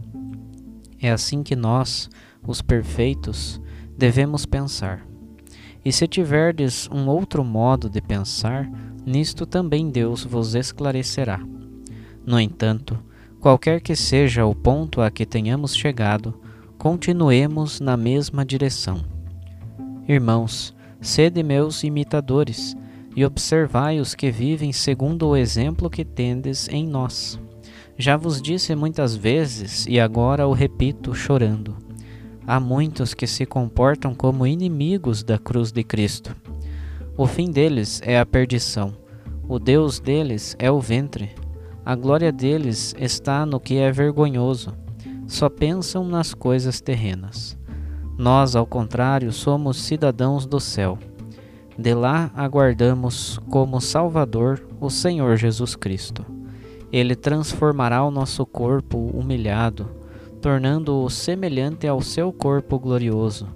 É 1.00 1.10
assim 1.10 1.42
que 1.42 1.54
nós, 1.54 2.08
os 2.46 2.62
perfeitos, 2.62 3.60
devemos 3.96 4.46
pensar. 4.46 5.06
E 5.84 5.92
se 5.92 6.08
tiverdes 6.08 6.88
um 6.90 7.06
outro 7.08 7.44
modo 7.44 7.90
de 7.90 8.00
pensar, 8.00 8.70
nisto 9.04 9.44
também 9.44 9.90
Deus 9.90 10.24
vos 10.24 10.54
esclarecerá. 10.54 11.40
No 12.24 12.40
entanto, 12.40 12.98
qualquer 13.38 13.82
que 13.82 13.94
seja 13.94 14.46
o 14.46 14.54
ponto 14.54 15.02
a 15.02 15.10
que 15.10 15.26
tenhamos 15.26 15.76
chegado, 15.76 16.40
continuemos 16.78 17.80
na 17.80 17.96
mesma 17.98 18.44
direção. 18.46 19.04
Irmãos, 20.08 20.73
Sede 21.04 21.42
meus 21.42 21.84
imitadores, 21.84 22.74
e 23.14 23.26
observai 23.26 24.00
os 24.00 24.14
que 24.14 24.30
vivem 24.30 24.72
segundo 24.72 25.28
o 25.28 25.36
exemplo 25.36 25.90
que 25.90 26.02
tendes 26.02 26.66
em 26.70 26.88
nós. 26.88 27.38
Já 27.98 28.16
vos 28.16 28.40
disse 28.40 28.74
muitas 28.74 29.14
vezes, 29.14 29.84
e 29.86 30.00
agora 30.00 30.48
o 30.48 30.54
repito 30.54 31.14
chorando: 31.14 31.76
há 32.46 32.58
muitos 32.58 33.12
que 33.12 33.26
se 33.26 33.44
comportam 33.44 34.14
como 34.14 34.46
inimigos 34.46 35.22
da 35.22 35.38
cruz 35.38 35.70
de 35.70 35.84
Cristo. 35.84 36.34
O 37.18 37.26
fim 37.26 37.50
deles 37.50 38.00
é 38.02 38.18
a 38.18 38.24
perdição, 38.24 38.96
o 39.46 39.58
Deus 39.58 40.00
deles 40.00 40.56
é 40.58 40.70
o 40.70 40.80
ventre, 40.80 41.32
a 41.84 41.94
glória 41.94 42.32
deles 42.32 42.94
está 42.98 43.44
no 43.44 43.60
que 43.60 43.76
é 43.76 43.92
vergonhoso, 43.92 44.72
só 45.26 45.50
pensam 45.50 46.02
nas 46.02 46.32
coisas 46.32 46.80
terrenas. 46.80 47.58
Nós, 48.16 48.54
ao 48.54 48.64
contrário, 48.64 49.32
somos 49.32 49.76
cidadãos 49.76 50.46
do 50.46 50.60
céu. 50.60 50.98
De 51.76 51.92
lá 51.92 52.30
aguardamos 52.36 53.40
como 53.50 53.80
Salvador 53.80 54.64
o 54.80 54.88
Senhor 54.88 55.36
Jesus 55.36 55.74
Cristo. 55.74 56.24
Ele 56.92 57.16
transformará 57.16 58.04
o 58.04 58.12
nosso 58.12 58.46
corpo 58.46 58.96
humilhado, 58.96 59.88
tornando-o 60.40 61.10
semelhante 61.10 61.88
ao 61.88 62.00
seu 62.00 62.32
corpo 62.32 62.78
glorioso, 62.78 63.48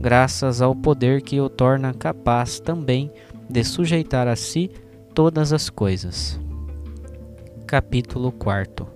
graças 0.00 0.62
ao 0.62 0.74
poder 0.74 1.20
que 1.20 1.38
o 1.38 1.50
torna 1.50 1.92
capaz 1.92 2.58
também 2.58 3.10
de 3.50 3.62
sujeitar 3.62 4.26
a 4.26 4.34
si 4.34 4.70
todas 5.14 5.52
as 5.52 5.68
coisas. 5.68 6.40
Capítulo 7.66 8.32
4 8.32 8.86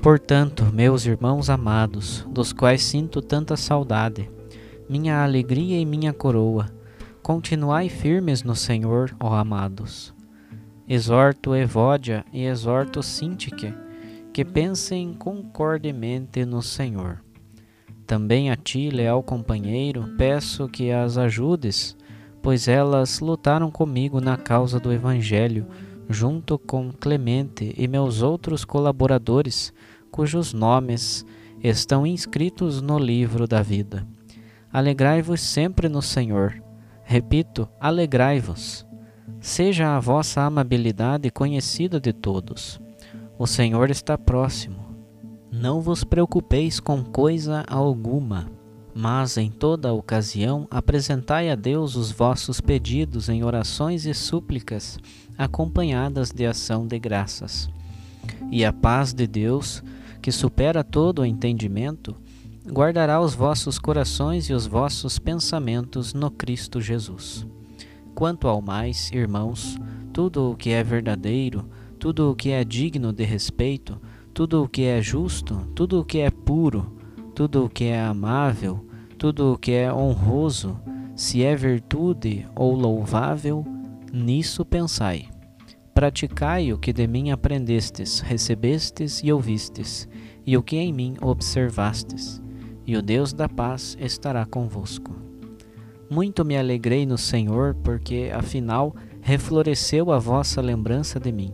Portanto, 0.00 0.64
meus 0.72 1.04
irmãos 1.04 1.50
amados, 1.50 2.24
dos 2.30 2.52
quais 2.52 2.82
sinto 2.82 3.20
tanta 3.20 3.56
saudade, 3.56 4.30
minha 4.88 5.22
alegria 5.22 5.78
e 5.78 5.84
minha 5.84 6.14
coroa, 6.14 6.66
continuai 7.22 7.90
firmes 7.90 8.42
no 8.42 8.56
Senhor, 8.56 9.14
ó 9.20 9.34
amados. 9.34 10.14
Exorto 10.88 11.54
Evódia 11.54 12.24
e 12.32 12.46
exorto 12.46 13.02
Sintique, 13.02 13.74
que 14.32 14.46
pensem 14.46 15.12
concordemente 15.12 16.42
no 16.46 16.62
Senhor. 16.62 17.22
Também 18.06 18.50
a 18.50 18.56
ti, 18.56 18.88
leal 18.88 19.22
companheiro, 19.22 20.14
peço 20.16 20.66
que 20.66 20.90
as 20.90 21.18
ajudes, 21.18 21.94
pois 22.40 22.66
elas 22.66 23.20
lutaram 23.20 23.70
comigo 23.70 24.22
na 24.22 24.38
causa 24.38 24.80
do 24.80 24.90
Evangelho, 24.90 25.66
junto 26.08 26.58
com 26.58 26.90
Clemente 26.90 27.74
e 27.76 27.86
meus 27.86 28.22
outros 28.22 28.64
colaboradores, 28.64 29.70
cujos 30.10 30.54
nomes 30.54 31.26
estão 31.62 32.06
inscritos 32.06 32.80
no 32.80 32.98
livro 32.98 33.46
da 33.46 33.60
vida. 33.60 34.06
Alegrai-vos 34.72 35.40
sempre 35.40 35.88
no 35.88 36.02
Senhor. 36.02 36.62
Repito, 37.02 37.68
alegrai-vos. 37.80 38.86
Seja 39.40 39.96
a 39.96 40.00
vossa 40.00 40.42
amabilidade 40.42 41.30
conhecida 41.30 41.98
de 42.00 42.12
todos. 42.12 42.80
O 43.38 43.46
Senhor 43.46 43.90
está 43.90 44.18
próximo. 44.18 44.88
Não 45.50 45.80
vos 45.80 46.04
preocupeis 46.04 46.80
com 46.80 47.02
coisa 47.02 47.64
alguma, 47.66 48.50
mas 48.94 49.38
em 49.38 49.50
toda 49.50 49.92
ocasião 49.92 50.66
apresentai 50.70 51.48
a 51.50 51.54
Deus 51.54 51.96
os 51.96 52.10
vossos 52.10 52.60
pedidos 52.60 53.28
em 53.28 53.42
orações 53.44 54.04
e 54.04 54.12
súplicas, 54.12 54.98
acompanhadas 55.38 56.30
de 56.30 56.44
ação 56.44 56.86
de 56.86 56.98
graças. 56.98 57.70
E 58.50 58.64
a 58.64 58.72
paz 58.72 59.14
de 59.14 59.26
Deus, 59.26 59.82
que 60.20 60.32
supera 60.32 60.84
todo 60.84 61.20
o 61.20 61.24
entendimento, 61.24 62.16
guardará 62.70 63.20
os 63.20 63.34
vossos 63.34 63.78
corações 63.78 64.48
e 64.48 64.52
os 64.52 64.66
vossos 64.66 65.18
pensamentos 65.18 66.12
no 66.12 66.30
Cristo 66.30 66.80
Jesus. 66.80 67.46
Quanto 68.14 68.46
ao 68.46 68.60
mais, 68.60 69.10
irmãos, 69.12 69.78
tudo 70.12 70.50
o 70.50 70.56
que 70.56 70.70
é 70.70 70.82
verdadeiro, 70.82 71.68
tudo 71.98 72.30
o 72.30 72.36
que 72.36 72.50
é 72.50 72.64
digno 72.64 73.12
de 73.12 73.24
respeito, 73.24 74.00
tudo 74.34 74.62
o 74.62 74.68
que 74.68 74.82
é 74.82 75.00
justo, 75.00 75.66
tudo 75.74 76.00
o 76.00 76.04
que 76.04 76.18
é 76.18 76.30
puro, 76.30 76.96
tudo 77.34 77.64
o 77.64 77.68
que 77.68 77.84
é 77.84 78.00
amável, 78.00 78.86
tudo 79.16 79.52
o 79.54 79.58
que 79.58 79.72
é 79.72 79.92
honroso, 79.92 80.78
se 81.16 81.42
é 81.42 81.56
virtude 81.56 82.46
ou 82.54 82.74
louvável, 82.74 83.64
nisso 84.12 84.64
pensai. 84.64 85.28
Praticai 85.94 86.72
o 86.72 86.78
que 86.78 86.92
de 86.92 87.06
mim 87.06 87.30
aprendestes, 87.30 88.20
recebestes 88.20 89.20
e 89.24 89.32
ouvistes, 89.32 90.08
e 90.46 90.56
o 90.56 90.62
que 90.62 90.76
em 90.76 90.92
mim 90.92 91.16
observastes, 91.20 92.40
e 92.88 92.96
o 92.96 93.02
Deus 93.02 93.34
da 93.34 93.46
paz 93.46 93.98
estará 94.00 94.46
convosco. 94.46 95.14
Muito 96.08 96.42
me 96.42 96.56
alegrei 96.56 97.04
no 97.04 97.18
Senhor, 97.18 97.74
porque 97.84 98.30
afinal 98.34 98.96
refloresceu 99.20 100.10
a 100.10 100.18
vossa 100.18 100.62
lembrança 100.62 101.20
de 101.20 101.30
mim. 101.30 101.52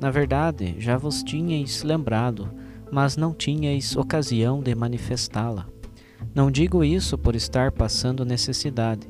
Na 0.00 0.10
verdade, 0.10 0.74
já 0.80 0.96
vos 0.96 1.22
tinhais 1.22 1.84
lembrado, 1.84 2.50
mas 2.90 3.16
não 3.16 3.32
tinhais 3.32 3.96
ocasião 3.96 4.60
de 4.60 4.74
manifestá-la. 4.74 5.68
Não 6.34 6.50
digo 6.50 6.82
isso 6.82 7.16
por 7.16 7.36
estar 7.36 7.70
passando 7.70 8.24
necessidade, 8.24 9.06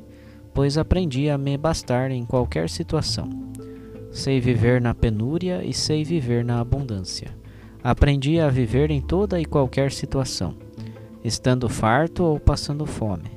pois 0.53 0.77
aprendi 0.77 1.27
a 1.27 1.39
me 1.39 1.57
bastar 1.57 2.11
em 2.11 2.23
qualquer 2.23 2.69
situação. 2.69 3.27
Sei 4.11 4.39
viver 4.39 4.79
na 4.79 4.93
penúria 4.93 5.65
e 5.65 5.73
sei 5.73 6.03
viver 6.03 6.45
na 6.45 6.59
abundância. 6.59 7.35
Aprendi 7.83 8.39
a 8.39 8.47
viver 8.47 8.91
em 8.91 9.01
toda 9.01 9.41
e 9.41 9.45
qualquer 9.45 9.91
situação, 9.91 10.66
estando 11.27 11.67
farto 11.67 12.23
ou 12.23 12.39
passando 12.39 12.85
fome, 12.85 13.29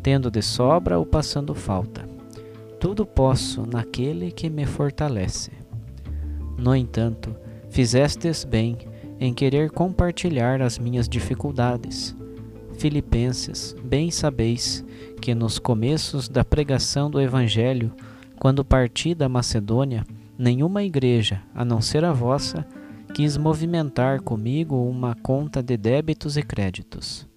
tendo 0.00 0.30
de 0.30 0.40
sobra 0.40 0.96
ou 0.96 1.04
passando 1.04 1.54
falta. 1.54 2.08
Tudo 2.78 3.04
posso 3.04 3.66
naquele 3.66 4.30
que 4.30 4.48
me 4.48 4.64
fortalece. 4.64 5.50
No 6.56 6.74
entanto, 6.74 7.34
fizestes 7.68 8.44
bem 8.44 8.78
em 9.18 9.34
querer 9.34 9.70
compartilhar 9.70 10.62
as 10.62 10.78
minhas 10.78 11.08
dificuldades. 11.08 12.14
Filipenses, 12.78 13.74
bem 13.84 14.10
sabeis 14.10 14.84
que 15.20 15.34
nos 15.34 15.58
começos 15.58 16.28
da 16.28 16.44
pregação 16.44 17.10
do 17.10 17.20
Evangelho, 17.20 17.92
quando 18.38 18.64
parti 18.64 19.14
da 19.14 19.28
Macedônia, 19.28 20.04
nenhuma 20.38 20.82
igreja, 20.82 21.42
a 21.54 21.64
não 21.64 21.80
ser 21.80 22.04
a 22.04 22.12
vossa, 22.12 22.66
quis 23.14 23.36
movimentar 23.36 24.20
comigo 24.22 24.76
uma 24.88 25.14
conta 25.16 25.62
de 25.62 25.76
débitos 25.76 26.36
e 26.36 26.42
créditos. 26.42 27.31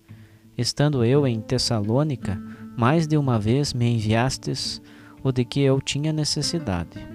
Estando 0.57 1.03
eu 1.03 1.27
em 1.27 1.41
Tessalônica, 1.41 2.41
mais 2.77 3.07
de 3.07 3.17
uma 3.17 3.39
vez 3.39 3.73
me 3.73 3.87
enviastes 3.87 4.81
o 5.23 5.31
de 5.31 5.43
que 5.43 5.61
eu 5.61 5.81
tinha 5.81 6.13
necessidade. 6.13 7.07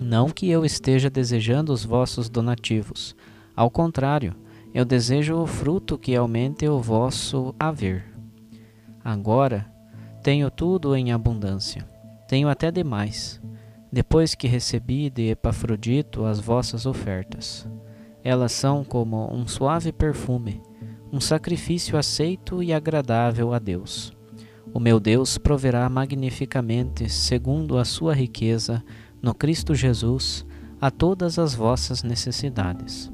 Não 0.00 0.30
que 0.30 0.48
eu 0.48 0.64
esteja 0.64 1.10
desejando 1.10 1.72
os 1.72 1.84
vossos 1.84 2.28
donativos, 2.28 3.14
ao 3.54 3.70
contrário, 3.70 4.34
eu 4.72 4.84
desejo 4.84 5.36
o 5.36 5.46
fruto 5.46 5.98
que 5.98 6.14
aumente 6.16 6.66
o 6.66 6.80
vosso 6.80 7.54
haver. 7.58 8.04
Agora 9.04 9.70
tenho 10.22 10.50
tudo 10.50 10.94
em 10.96 11.12
abundância, 11.12 11.86
tenho 12.28 12.48
até 12.48 12.70
demais 12.70 13.40
depois 13.92 14.34
que 14.34 14.46
recebi 14.46 15.10
de 15.10 15.30
Epafrodito 15.30 16.24
as 16.24 16.38
vossas 16.38 16.86
ofertas. 16.86 17.68
Elas 18.22 18.52
são 18.52 18.84
como 18.84 19.32
um 19.32 19.46
suave 19.46 19.92
perfume, 19.92 20.62
um 21.12 21.20
sacrifício 21.20 21.98
aceito 21.98 22.62
e 22.62 22.72
agradável 22.72 23.52
a 23.52 23.58
Deus. 23.58 24.12
O 24.72 24.78
meu 24.78 25.00
Deus 25.00 25.36
proverá 25.36 25.88
magnificamente, 25.88 27.08
segundo 27.08 27.76
a 27.76 27.84
sua 27.84 28.14
riqueza, 28.14 28.82
no 29.20 29.34
Cristo 29.34 29.74
Jesus, 29.74 30.46
a 30.80 30.90
todas 30.90 31.38
as 31.38 31.54
vossas 31.54 32.02
necessidades. 32.02 33.10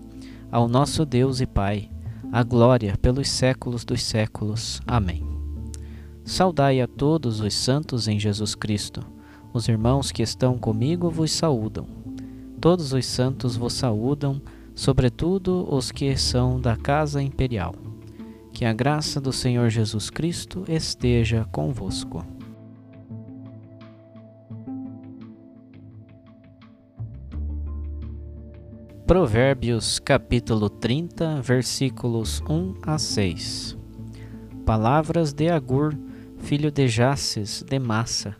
Ao 0.52 0.68
nosso 0.68 1.04
Deus 1.06 1.40
e 1.40 1.46
Pai, 1.46 1.90
a 2.30 2.42
glória 2.42 2.96
pelos 3.00 3.28
séculos 3.28 3.84
dos 3.84 4.02
séculos. 4.02 4.80
Amém. 4.86 5.24
Saudai 6.24 6.80
a 6.80 6.86
todos 6.86 7.40
os 7.40 7.54
santos 7.54 8.06
em 8.08 8.18
Jesus 8.18 8.54
Cristo. 8.54 9.00
Os 9.52 9.68
irmãos 9.68 10.12
que 10.12 10.22
estão 10.22 10.58
comigo 10.58 11.08
vos 11.08 11.32
saúdam. 11.32 11.86
Todos 12.60 12.92
os 12.92 13.06
santos 13.06 13.56
vos 13.56 13.72
saúdam, 13.72 14.42
sobretudo 14.76 15.66
os 15.68 15.90
que 15.90 16.16
são 16.16 16.60
da 16.60 16.76
casa 16.76 17.20
imperial. 17.20 17.74
Que 18.52 18.64
a 18.64 18.72
graça 18.72 19.20
do 19.20 19.32
Senhor 19.32 19.68
Jesus 19.70 20.08
Cristo 20.08 20.64
esteja 20.68 21.44
convosco. 21.50 22.24
Provérbios 29.04 29.98
capítulo 29.98 30.70
30, 30.70 31.42
versículos 31.42 32.40
1 32.48 32.74
a 32.82 32.98
6. 32.98 33.76
Palavras 34.64 35.32
de 35.32 35.48
Agur, 35.48 35.92
filho 36.38 36.70
de 36.70 36.86
Jaces 36.86 37.64
de 37.68 37.78
Massa 37.80 38.36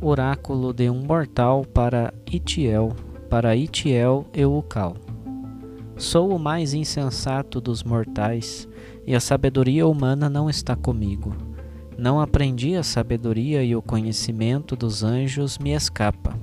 oráculo 0.00 0.72
de 0.72 0.88
um 0.88 1.02
mortal 1.04 1.64
para 1.64 2.14
Itiel, 2.30 2.94
para 3.28 3.56
Itiel 3.56 4.26
Eucal. 4.32 5.07
Sou 5.98 6.32
o 6.32 6.38
mais 6.38 6.74
insensato 6.74 7.60
dos 7.60 7.82
mortais, 7.82 8.68
e 9.04 9.16
a 9.16 9.20
sabedoria 9.20 9.84
humana 9.84 10.30
não 10.30 10.48
está 10.48 10.76
comigo. 10.76 11.36
Não 11.98 12.20
aprendi 12.20 12.76
a 12.76 12.84
sabedoria 12.84 13.64
e 13.64 13.74
o 13.74 13.82
conhecimento 13.82 14.76
dos 14.76 15.02
anjos 15.02 15.58
me 15.58 15.72
escapa. 15.72 16.38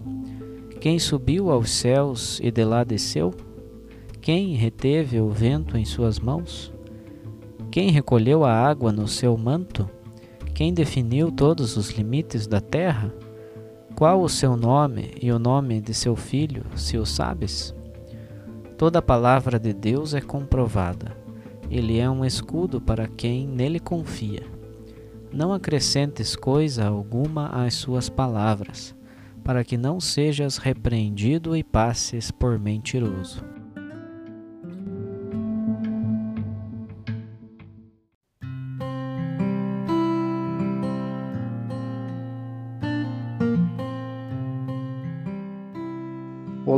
Quem 0.82 1.00
subiu 1.00 1.50
aos 1.50 1.72
céus 1.72 2.38
e 2.44 2.52
de 2.52 2.66
lá 2.66 2.84
desceu? 2.84 3.34
Quem 4.20 4.56
reteve 4.56 5.22
o 5.22 5.30
vento 5.30 5.78
em 5.78 5.86
suas 5.86 6.20
mãos? 6.20 6.74
Quem 7.72 7.92
recolheu 7.92 8.44
a 8.44 8.52
água 8.52 8.92
no 8.92 9.08
seu 9.08 9.38
manto? 9.38 9.90
Quem 10.54 10.74
definiu 10.74 11.32
todos 11.32 11.78
os 11.78 11.92
limites 11.92 12.46
da 12.46 12.60
terra? 12.60 13.14
Qual 13.96 14.22
o 14.22 14.28
seu 14.28 14.58
nome 14.58 15.14
e 15.22 15.32
o 15.32 15.40
nome 15.40 15.80
de 15.80 15.94
seu 15.94 16.14
filho, 16.14 16.66
se 16.76 16.98
o 16.98 17.06
sabes? 17.06 17.74
Toda 18.78 19.02
palavra 19.02 19.58
de 19.58 19.74
Deus 19.74 20.14
é 20.14 20.20
comprovada. 20.20 21.16
Ele 21.72 21.98
é 21.98 22.10
um 22.10 22.26
escudo 22.26 22.82
para 22.82 23.08
quem 23.08 23.48
nele 23.48 23.80
confia. 23.80 24.44
Não 25.32 25.54
acrescentes 25.54 26.36
coisa 26.36 26.86
alguma 26.86 27.48
às 27.48 27.76
suas 27.76 28.10
palavras, 28.10 28.94
para 29.44 29.64
que 29.64 29.78
não 29.78 30.00
sejas 30.00 30.58
repreendido 30.58 31.56
e 31.56 31.64
passes 31.64 32.32
por 32.32 32.60
mentiroso. 32.60 33.55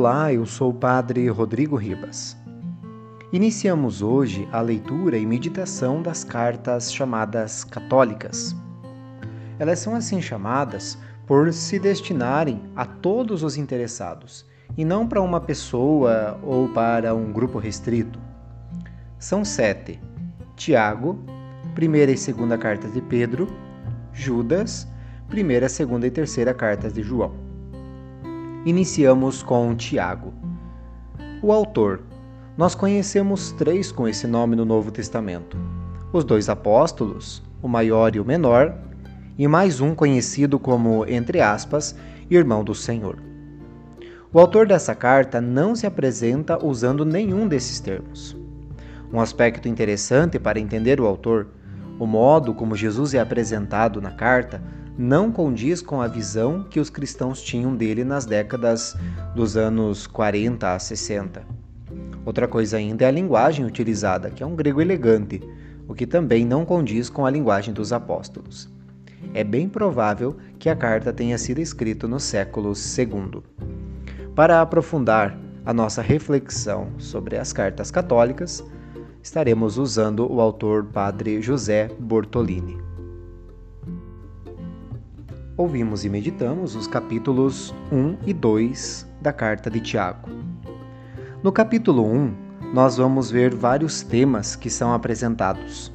Olá, 0.10 0.32
eu 0.32 0.46
sou 0.46 0.70
o 0.70 0.74
Padre 0.74 1.28
Rodrigo 1.28 1.76
Ribas. 1.76 2.38
Iniciamos 3.34 4.02
hoje 4.02 4.48
a 4.54 4.62
leitura 4.62 5.18
e 5.18 5.26
meditação 5.26 6.02
das 6.02 6.24
cartas 6.24 6.94
chamadas 6.94 7.66
católicas. 7.66 8.56
Elas 9.60 9.80
são 9.80 9.94
assim 9.94 10.22
chamadas 10.22 10.98
por 11.26 11.52
se 11.52 11.78
destinarem 11.78 12.62
a 12.74 12.86
todos 12.86 13.44
os 13.44 13.58
interessados 13.58 14.46
e 14.78 14.86
não 14.86 15.06
para 15.06 15.22
uma 15.22 15.42
pessoa 15.42 16.40
ou 16.42 16.70
para 16.70 17.14
um 17.14 17.34
grupo 17.34 17.60
restrito. 17.60 18.18
São 19.20 19.44
sete: 19.44 20.00
Tiago, 20.56 21.20
primeira 21.76 22.14
e 22.14 22.18
segunda 22.18 22.58
cartas 22.58 22.94
de 22.94 23.02
Pedro, 23.02 23.46
Judas, 24.14 24.88
primeira, 25.28 25.68
segunda 25.68 26.08
e 26.08 26.12
terceira 26.12 26.54
cartas 26.54 26.94
de 26.94 27.04
João. 27.04 27.47
Iniciamos 28.68 29.42
com 29.42 29.74
Tiago. 29.78 30.34
O 31.42 31.54
autor. 31.54 32.02
Nós 32.58 32.76
conhecemos 32.76 33.54
três 33.54 33.94
com 33.94 34.10
esse 34.10 34.28
nome 34.28 34.58
no 34.58 34.66
Novo 34.66 34.92
Testamento: 34.92 35.58
os 36.12 36.26
dois 36.26 36.50
apóstolos, 36.50 37.42
o 37.62 37.70
maior 37.70 38.14
e 38.14 38.20
o 38.20 38.26
menor, 38.26 38.78
e 39.38 39.48
mais 39.48 39.80
um 39.80 39.96
conhecido 39.96 40.60
como, 40.60 41.06
entre 41.08 41.40
aspas, 41.40 41.96
irmão 42.30 42.62
do 42.62 42.76
Senhor. 42.76 43.24
O 44.34 44.38
autor 44.38 44.68
dessa 44.68 44.94
carta 44.94 45.40
não 45.40 45.74
se 45.74 45.88
apresenta 45.88 46.62
usando 46.62 47.06
nenhum 47.06 47.48
desses 47.48 47.80
termos. 47.80 48.36
Um 49.14 49.22
aspecto 49.22 49.70
interessante 49.70 50.38
para 50.38 50.60
entender 50.60 51.00
o 51.00 51.06
autor, 51.06 51.48
o 51.98 52.06
modo 52.06 52.54
como 52.54 52.76
Jesus 52.76 53.14
é 53.14 53.20
apresentado 53.22 54.02
na 54.02 54.12
carta, 54.12 54.62
não 54.98 55.32
condiz 55.32 55.80
com 55.80 56.02
a 56.02 56.08
visão 56.08 56.64
que 56.64 56.80
os 56.80 56.90
cristãos 56.90 57.42
tinham 57.42 57.76
dele 57.76 58.04
nas 58.04 58.26
décadas 58.26 58.96
dos 59.36 59.56
anos 59.56 60.08
40 60.08 60.74
a 60.74 60.80
60. 60.80 61.46
Outra 62.26 62.48
coisa 62.48 62.78
ainda 62.78 63.06
é 63.06 63.08
a 63.08 63.12
linguagem 63.12 63.64
utilizada, 63.64 64.32
que 64.32 64.42
é 64.42 64.46
um 64.46 64.56
grego 64.56 64.82
elegante, 64.82 65.40
o 65.88 65.94
que 65.94 66.08
também 66.08 66.44
não 66.44 66.66
condiz 66.66 67.10
com 67.10 67.26
a 67.26 67.30
linguagem 67.30 67.74
dos 67.74 67.94
apóstolos. 67.94 68.68
É 69.36 69.44
bem 69.44 69.70
provável 69.70 70.36
que 70.58 70.68
a 70.68 70.76
carta 70.76 71.14
tenha 71.14 71.38
sido 71.38 71.62
escrita 71.62 72.08
no 72.08 72.20
século 72.20 72.74
II. 72.74 73.44
Para 74.34 74.62
aprofundar 74.62 75.38
a 75.64 75.74
nossa 75.74 76.02
reflexão 76.02 76.90
sobre 76.98 77.38
as 77.38 77.54
cartas 77.54 77.92
católicas, 77.92 78.64
estaremos 79.22 79.78
usando 79.78 80.32
o 80.32 80.42
autor 80.42 80.86
Padre 80.86 81.42
José 81.42 81.90
Bortolini 82.00 82.87
ouvimos 85.58 86.06
e 86.06 86.10
meditamos 86.10 86.76
os 86.76 86.86
capítulos 86.86 87.74
1 87.92 88.18
e 88.28 88.34
2 88.34 89.08
da 89.20 89.34
carta 89.34 89.72
de 89.72 89.82
Tiago. 89.82 90.30
No 91.42 91.52
capítulo 91.52 92.06
1, 92.06 92.34
nós 92.74 92.98
vamos 92.98 93.32
ver 93.32 93.56
vários 93.56 94.04
temas 94.04 94.56
que 94.56 94.70
são 94.70 94.94
apresentados. 94.94 95.92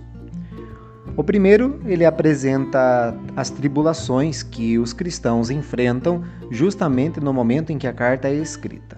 O 1.16 1.22
primeiro, 1.22 1.80
ele 1.84 2.04
apresenta 2.04 3.16
as 3.36 3.50
tribulações 3.50 4.42
que 4.42 4.78
os 4.78 4.92
cristãos 4.92 5.48
enfrentam 5.48 6.24
justamente 6.50 7.20
no 7.20 7.32
momento 7.32 7.70
em 7.70 7.78
que 7.78 7.86
a 7.86 7.92
carta 7.92 8.28
é 8.28 8.34
escrita. 8.34 8.96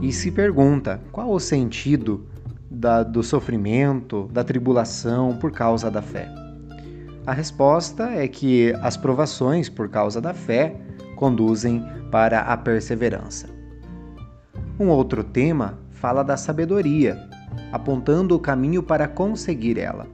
E 0.00 0.12
se 0.12 0.32
pergunta 0.32 1.00
qual 1.12 1.30
o 1.30 1.38
sentido 1.38 2.26
da, 2.68 3.02
do 3.02 3.22
sofrimento, 3.22 4.28
da 4.32 4.42
tribulação 4.42 5.36
por 5.36 5.52
causa 5.52 5.90
da 5.90 6.00
fé. 6.00 6.49
A 7.30 7.32
resposta 7.32 8.10
é 8.10 8.26
que 8.26 8.74
as 8.82 8.96
provações 8.96 9.68
por 9.68 9.88
causa 9.88 10.20
da 10.20 10.34
fé 10.34 10.74
conduzem 11.14 11.80
para 12.10 12.40
a 12.40 12.56
perseverança. 12.56 13.48
Um 14.80 14.88
outro 14.88 15.22
tema 15.22 15.78
fala 15.92 16.24
da 16.24 16.36
sabedoria, 16.36 17.16
apontando 17.70 18.34
o 18.34 18.40
caminho 18.40 18.82
para 18.82 19.06
conseguir 19.06 19.78
ela. 19.78 20.08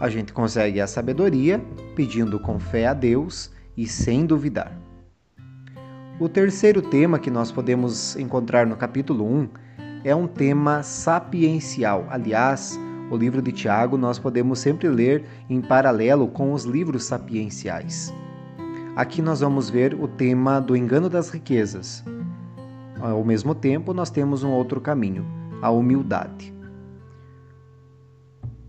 A 0.00 0.08
gente 0.08 0.32
consegue 0.32 0.80
a 0.80 0.86
sabedoria 0.88 1.62
pedindo 1.94 2.40
com 2.40 2.58
fé 2.58 2.88
a 2.88 2.92
Deus 2.92 3.52
e 3.76 3.86
sem 3.86 4.26
duvidar. 4.26 4.76
O 6.18 6.28
terceiro 6.28 6.82
tema 6.82 7.20
que 7.20 7.30
nós 7.30 7.52
podemos 7.52 8.16
encontrar 8.16 8.66
no 8.66 8.74
capítulo 8.74 9.24
1 9.32 9.48
é 10.02 10.12
um 10.12 10.26
tema 10.26 10.82
sapiencial, 10.82 12.04
aliás, 12.10 12.76
o 13.12 13.16
livro 13.16 13.42
de 13.42 13.52
Tiago 13.52 13.98
nós 13.98 14.18
podemos 14.18 14.58
sempre 14.58 14.88
ler 14.88 15.26
em 15.50 15.60
paralelo 15.60 16.26
com 16.28 16.54
os 16.54 16.64
livros 16.64 17.04
sapienciais. 17.04 18.10
Aqui 18.96 19.20
nós 19.20 19.40
vamos 19.40 19.68
ver 19.68 19.92
o 19.92 20.08
tema 20.08 20.58
do 20.58 20.74
engano 20.74 21.10
das 21.10 21.28
riquezas. 21.28 22.02
Ao 22.98 23.22
mesmo 23.22 23.54
tempo, 23.54 23.92
nós 23.92 24.08
temos 24.08 24.42
um 24.42 24.50
outro 24.50 24.80
caminho, 24.80 25.26
a 25.60 25.70
humildade. 25.70 26.54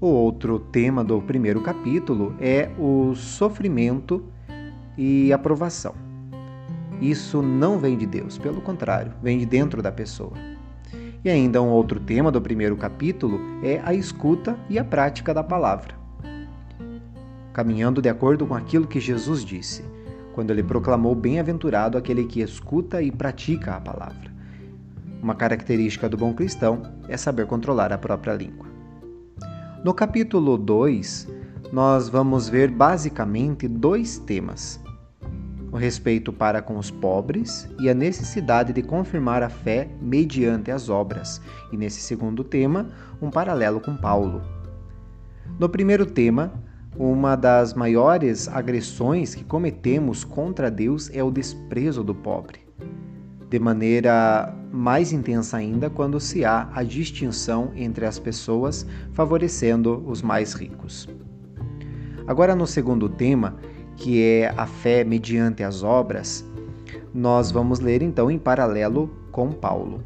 O 0.01 0.07
outro 0.07 0.59
tema 0.59 1.05
do 1.05 1.21
primeiro 1.21 1.61
capítulo 1.61 2.35
é 2.37 2.69
o 2.77 3.15
sofrimento 3.15 4.25
e 4.97 5.31
aprovação. 5.31 5.95
Isso 6.99 7.41
não 7.41 7.79
vem 7.79 7.97
de 7.97 8.05
Deus, 8.05 8.37
pelo 8.37 8.59
contrário, 8.59 9.13
vem 9.21 9.37
de 9.37 9.45
dentro 9.45 9.81
da 9.81 9.91
pessoa. 9.91 10.52
E 11.25 11.29
ainda 11.29 11.61
um 11.61 11.69
outro 11.69 12.01
tema 12.01 12.29
do 12.29 12.41
primeiro 12.41 12.75
capítulo 12.75 13.39
é 13.63 13.81
a 13.85 13.93
escuta 13.93 14.59
e 14.69 14.77
a 14.77 14.83
prática 14.83 15.33
da 15.33 15.41
palavra. 15.41 15.95
Caminhando 17.53 18.01
de 18.01 18.09
acordo 18.09 18.45
com 18.45 18.53
aquilo 18.53 18.85
que 18.85 18.99
Jesus 18.99 19.45
disse, 19.45 19.85
quando 20.33 20.51
ele 20.51 20.61
proclamou 20.61 21.15
bem-aventurado 21.15 21.97
aquele 21.97 22.25
que 22.25 22.41
escuta 22.41 23.01
e 23.01 23.09
pratica 23.09 23.75
a 23.75 23.79
palavra. 23.79 24.33
Uma 25.21 25.33
característica 25.33 26.09
do 26.09 26.17
bom 26.17 26.33
cristão 26.33 26.81
é 27.07 27.15
saber 27.15 27.45
controlar 27.45 27.93
a 27.93 27.97
própria 27.97 28.33
língua. 28.33 28.67
No 29.81 29.93
capítulo 29.93 30.57
2, 30.57 31.29
nós 31.71 32.09
vamos 32.09 32.49
ver 32.49 32.69
basicamente 32.69 33.65
dois 33.65 34.17
temas 34.17 34.82
o 35.73 35.75
respeito 35.75 36.31
para 36.31 36.61
com 36.61 36.77
os 36.77 36.91
pobres 36.91 37.67
e 37.79 37.89
a 37.89 37.95
necessidade 37.95 38.71
de 38.71 38.83
confirmar 38.83 39.41
a 39.41 39.49
fé 39.49 39.89
mediante 39.99 40.69
as 40.69 40.87
obras, 40.87 41.41
e 41.71 41.77
nesse 41.77 41.99
segundo 41.99 42.43
tema, 42.43 42.91
um 43.19 43.31
paralelo 43.31 43.81
com 43.81 43.97
Paulo. 43.97 44.43
No 45.59 45.67
primeiro 45.67 46.05
tema, 46.05 46.53
uma 46.95 47.35
das 47.35 47.73
maiores 47.73 48.47
agressões 48.47 49.33
que 49.33 49.43
cometemos 49.43 50.23
contra 50.23 50.69
Deus 50.69 51.09
é 51.11 51.23
o 51.23 51.31
desprezo 51.31 52.03
do 52.03 52.13
pobre. 52.13 52.59
De 53.49 53.57
maneira 53.57 54.55
mais 54.71 55.11
intensa 55.11 55.57
ainda 55.57 55.89
quando 55.89 56.19
se 56.19 56.45
há 56.45 56.69
a 56.71 56.83
distinção 56.83 57.71
entre 57.75 58.05
as 58.05 58.19
pessoas, 58.19 58.85
favorecendo 59.11 60.03
os 60.05 60.21
mais 60.21 60.53
ricos. 60.53 61.09
Agora, 62.27 62.55
no 62.55 62.67
segundo 62.67 63.09
tema, 63.09 63.57
que 63.95 64.21
é 64.21 64.53
a 64.57 64.65
fé 64.65 65.03
mediante 65.03 65.63
as 65.63 65.83
obras, 65.83 66.45
nós 67.13 67.51
vamos 67.51 67.79
ler 67.79 68.01
então 68.01 68.29
em 68.31 68.39
paralelo 68.39 69.09
com 69.31 69.51
Paulo. 69.51 70.03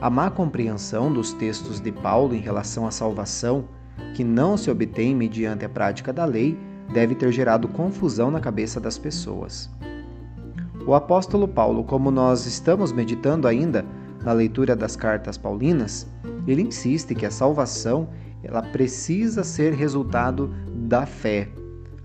A 0.00 0.10
má 0.10 0.30
compreensão 0.30 1.10
dos 1.10 1.32
textos 1.32 1.80
de 1.80 1.90
Paulo 1.90 2.34
em 2.34 2.40
relação 2.40 2.86
à 2.86 2.90
salvação, 2.90 3.64
que 4.14 4.22
não 4.22 4.56
se 4.56 4.70
obtém 4.70 5.14
mediante 5.14 5.64
a 5.64 5.68
prática 5.68 6.12
da 6.12 6.24
lei, 6.24 6.58
deve 6.92 7.14
ter 7.14 7.32
gerado 7.32 7.68
confusão 7.68 8.30
na 8.30 8.40
cabeça 8.40 8.78
das 8.78 8.98
pessoas. 8.98 9.70
O 10.86 10.94
apóstolo 10.94 11.48
Paulo, 11.48 11.82
como 11.82 12.10
nós 12.10 12.46
estamos 12.46 12.92
meditando 12.92 13.48
ainda 13.48 13.84
na 14.22 14.32
leitura 14.32 14.76
das 14.76 14.94
cartas 14.94 15.36
paulinas, 15.38 16.06
ele 16.46 16.62
insiste 16.62 17.14
que 17.14 17.26
a 17.26 17.30
salvação 17.30 18.08
ela 18.42 18.62
precisa 18.62 19.42
ser 19.42 19.72
resultado 19.72 20.54
da 20.72 21.04
fé, 21.04 21.48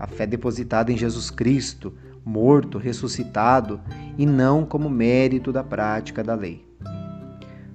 a 0.02 0.06
fé 0.08 0.26
depositada 0.26 0.90
em 0.90 0.96
Jesus 0.96 1.30
Cristo, 1.30 1.94
morto, 2.24 2.76
ressuscitado, 2.76 3.80
e 4.18 4.26
não 4.26 4.66
como 4.66 4.90
mérito 4.90 5.52
da 5.52 5.62
prática 5.62 6.24
da 6.24 6.34
lei. 6.34 6.66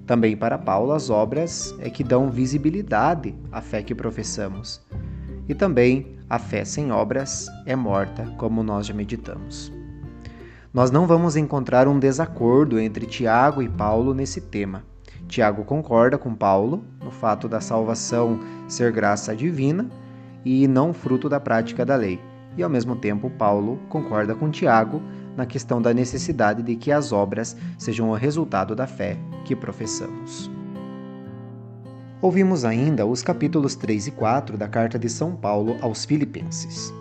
Também 0.06 0.36
para 0.36 0.58
Paulo, 0.58 0.92
as 0.92 1.08
obras 1.08 1.74
é 1.78 1.88
que 1.88 2.04
dão 2.04 2.30
visibilidade 2.30 3.34
à 3.50 3.62
fé 3.62 3.82
que 3.82 3.94
professamos. 3.94 4.78
E 5.48 5.54
também 5.54 6.18
a 6.28 6.38
fé 6.38 6.66
sem 6.66 6.92
obras 6.92 7.46
é 7.64 7.74
morta, 7.74 8.26
como 8.36 8.62
nós 8.62 8.86
já 8.86 8.92
meditamos. 8.92 9.72
Nós 10.72 10.90
não 10.90 11.06
vamos 11.06 11.34
encontrar 11.34 11.88
um 11.88 11.98
desacordo 11.98 12.78
entre 12.78 13.06
Tiago 13.06 13.62
e 13.62 13.70
Paulo 13.70 14.12
nesse 14.12 14.42
tema. 14.42 14.84
Tiago 15.26 15.64
concorda 15.64 16.18
com 16.18 16.34
Paulo 16.34 16.84
no 17.02 17.10
fato 17.10 17.48
da 17.48 17.62
salvação 17.62 18.38
ser 18.68 18.92
graça 18.92 19.34
divina 19.34 19.88
e 20.44 20.66
não 20.66 20.92
fruto 20.92 21.28
da 21.28 21.40
prática 21.40 21.84
da 21.84 21.96
lei. 21.96 22.20
E 22.56 22.62
ao 22.62 22.70
mesmo 22.70 22.96
tempo, 22.96 23.30
Paulo 23.30 23.78
concorda 23.88 24.34
com 24.34 24.50
Tiago 24.50 25.02
na 25.36 25.46
questão 25.46 25.80
da 25.80 25.94
necessidade 25.94 26.62
de 26.62 26.74
que 26.74 26.90
as 26.90 27.12
obras 27.12 27.56
sejam 27.78 28.10
o 28.10 28.14
resultado 28.14 28.74
da 28.74 28.86
fé 28.86 29.16
que 29.44 29.54
professamos. 29.54 30.50
Ouvimos 32.20 32.64
ainda 32.64 33.06
os 33.06 33.22
capítulos 33.22 33.76
3 33.76 34.08
e 34.08 34.10
4 34.10 34.58
da 34.58 34.66
carta 34.66 34.98
de 34.98 35.08
São 35.08 35.36
Paulo 35.36 35.76
aos 35.80 36.04
Filipenses. 36.04 36.92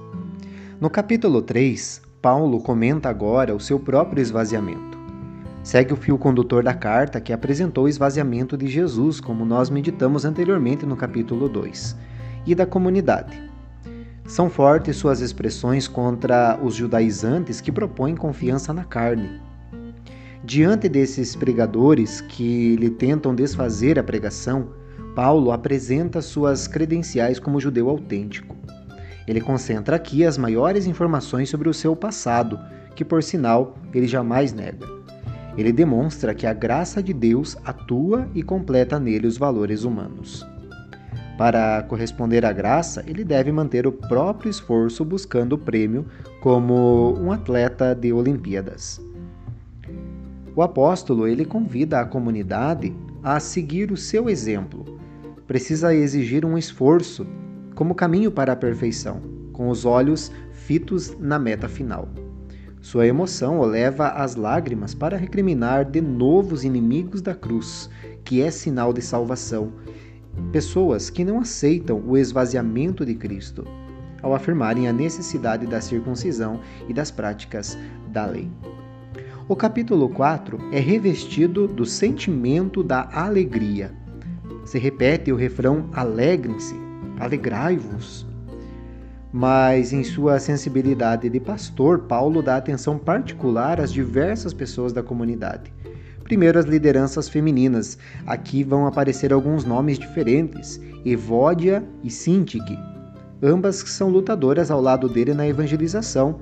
No 0.80 0.92
capítulo 0.92 1.42
3, 1.42 2.04
Paulo 2.22 2.60
comenta 2.60 3.10
agora 3.10 3.56
o 3.56 3.60
seu 3.60 3.80
próprio 3.80 4.22
esvaziamento. 4.22 4.96
Segue 5.64 5.92
o 5.92 5.98
fio 5.98 6.20
condutor 6.20 6.64
da 6.64 6.74
carta 6.76 7.20
que 7.20 7.34
apresentou 7.34 7.86
o 7.86 7.90
esvaziamento 7.90 8.56
de 8.56 8.68
Jesus, 8.68 9.20
como 9.20 9.44
nós 9.44 9.72
meditamos 9.72 10.24
anteriormente 10.24 10.86
no 10.86 10.96
capítulo 10.96 11.50
2, 11.50 11.98
e 12.48 12.56
da 12.56 12.66
comunidade. 12.66 13.40
São 14.26 14.50
fortes 14.50 14.98
suas 14.98 15.22
expressões 15.22 15.88
contra 15.88 16.60
os 16.62 16.74
judaizantes 16.74 17.62
que 17.62 17.72
propõem 17.72 18.16
confiança 18.16 18.74
na 18.74 18.84
carne. 18.84 19.40
Diante 20.44 20.90
desses 20.90 21.36
pregadores 21.36 22.22
que 22.22 22.76
lhe 22.78 22.90
tentam 22.90 23.36
desfazer 23.36 24.00
a 24.00 24.04
pregação, 24.04 24.70
Paulo 25.16 25.52
apresenta 25.52 26.22
suas 26.22 26.68
credenciais 26.68 27.40
como 27.40 27.60
judeu 27.60 27.90
autêntico. 27.90 28.56
Ele 29.28 29.42
concentra 29.42 29.96
aqui 29.96 30.26
as 30.26 30.38
maiores 30.38 30.88
informações 30.88 31.50
sobre 31.50 31.68
o 31.68 31.74
seu 31.74 31.96
passado, 31.96 32.60
que 32.96 33.04
por 33.04 33.22
sinal 33.22 33.78
ele 33.94 34.08
jamais 34.08 34.54
nega. 34.54 34.88
Ele 35.58 35.72
demonstra 35.72 36.36
que 36.36 36.46
a 36.46 36.54
graça 36.54 37.02
de 37.02 37.14
Deus 37.14 37.58
atua 37.66 38.28
e 38.34 38.44
completa 38.44 39.00
nele 39.00 39.28
os 39.28 39.38
valores 39.38 39.84
humanos. 39.84 40.46
Para 41.38 41.84
corresponder 41.84 42.44
à 42.44 42.52
graça, 42.52 43.04
ele 43.06 43.24
deve 43.24 43.52
manter 43.52 43.86
o 43.86 43.92
próprio 43.92 44.50
esforço 44.50 45.06
buscando 45.06 45.54
o 45.54 45.58
prêmio 45.58 46.06
como 46.42 47.16
um 47.20 47.32
atleta 47.32 47.94
de 47.94 48.12
Olimpíadas. 48.12 49.00
O 50.56 50.64
apóstolo 50.64 51.28
ele 51.28 51.46
convida 51.46 52.00
a 52.00 52.06
comunidade 52.06 52.92
a 53.24 53.40
seguir 53.40 53.92
o 53.92 53.98
seu 53.98 54.28
exemplo. 54.28 55.00
Precisa 55.46 55.94
exigir 55.94 56.44
um 56.44 56.58
esforço 56.58 57.28
como 57.76 57.94
caminho 57.94 58.32
para 58.32 58.54
a 58.54 58.56
perfeição, 58.56 59.22
com 59.54 59.70
os 59.70 59.86
olhos 59.86 60.32
fitos 60.52 61.16
na 61.20 61.38
meta 61.38 61.70
final. 61.70 62.10
Sua 62.82 63.06
emoção 63.06 63.60
o 63.60 63.66
leva 63.66 64.08
às 64.08 64.36
lágrimas 64.36 64.96
para 64.96 65.18
recriminar 65.18 65.86
de 65.86 66.02
novo 66.02 66.56
os 66.56 66.64
inimigos 66.64 67.22
da 67.22 67.36
cruz, 67.36 67.90
que 68.24 68.42
é 68.42 68.50
sinal 68.50 68.92
de 68.92 69.02
salvação. 69.02 69.74
Pessoas 70.52 71.10
que 71.10 71.24
não 71.24 71.40
aceitam 71.40 72.02
o 72.06 72.18
esvaziamento 72.18 73.06
de 73.06 73.14
Cristo, 73.16 73.66
ao 74.22 74.34
afirmarem 74.34 74.88
a 74.88 74.94
necessidade 74.94 75.68
da 75.68 75.82
circuncisão 75.82 76.60
e 76.88 76.94
das 76.94 77.12
práticas 77.12 77.78
da 78.10 78.26
lei. 78.26 78.50
O 79.48 79.56
capítulo 79.56 80.10
4 80.10 80.70
é 80.72 80.80
revestido 80.80 81.68
do 81.68 81.86
sentimento 81.86 82.84
da 82.84 83.10
alegria. 83.14 83.92
Se 84.66 84.78
repete 84.80 85.32
o 85.32 85.36
refrão: 85.36 85.90
alegrem-se, 85.94 86.76
alegrai-vos 87.20 88.28
mas 89.32 89.92
em 89.94 90.04
sua 90.04 90.40
sensibilidade 90.40 91.30
de 91.30 91.40
pastor, 91.40 92.00
Paulo 92.00 92.42
dá 92.42 92.58
atenção 92.58 92.98
particular 92.98 93.80
às 93.80 93.92
diversas 93.92 94.54
pessoas 94.54 94.94
da 94.94 95.04
comunidade. 95.04 95.72
Primeiro, 96.28 96.60
as 96.60 96.66
lideranças 96.66 97.30
femininas. 97.30 97.98
Aqui 98.26 98.62
vão 98.62 98.86
aparecer 98.86 99.32
alguns 99.32 99.64
nomes 99.64 99.98
diferentes: 99.98 100.78
Evódia 101.06 101.82
e 102.04 102.10
Sintique. 102.10 102.78
Ambas 103.42 103.78
são 103.78 104.10
lutadoras 104.10 104.70
ao 104.70 104.82
lado 104.82 105.08
dele 105.08 105.34
na 105.34 105.48
evangelização, 105.48 106.42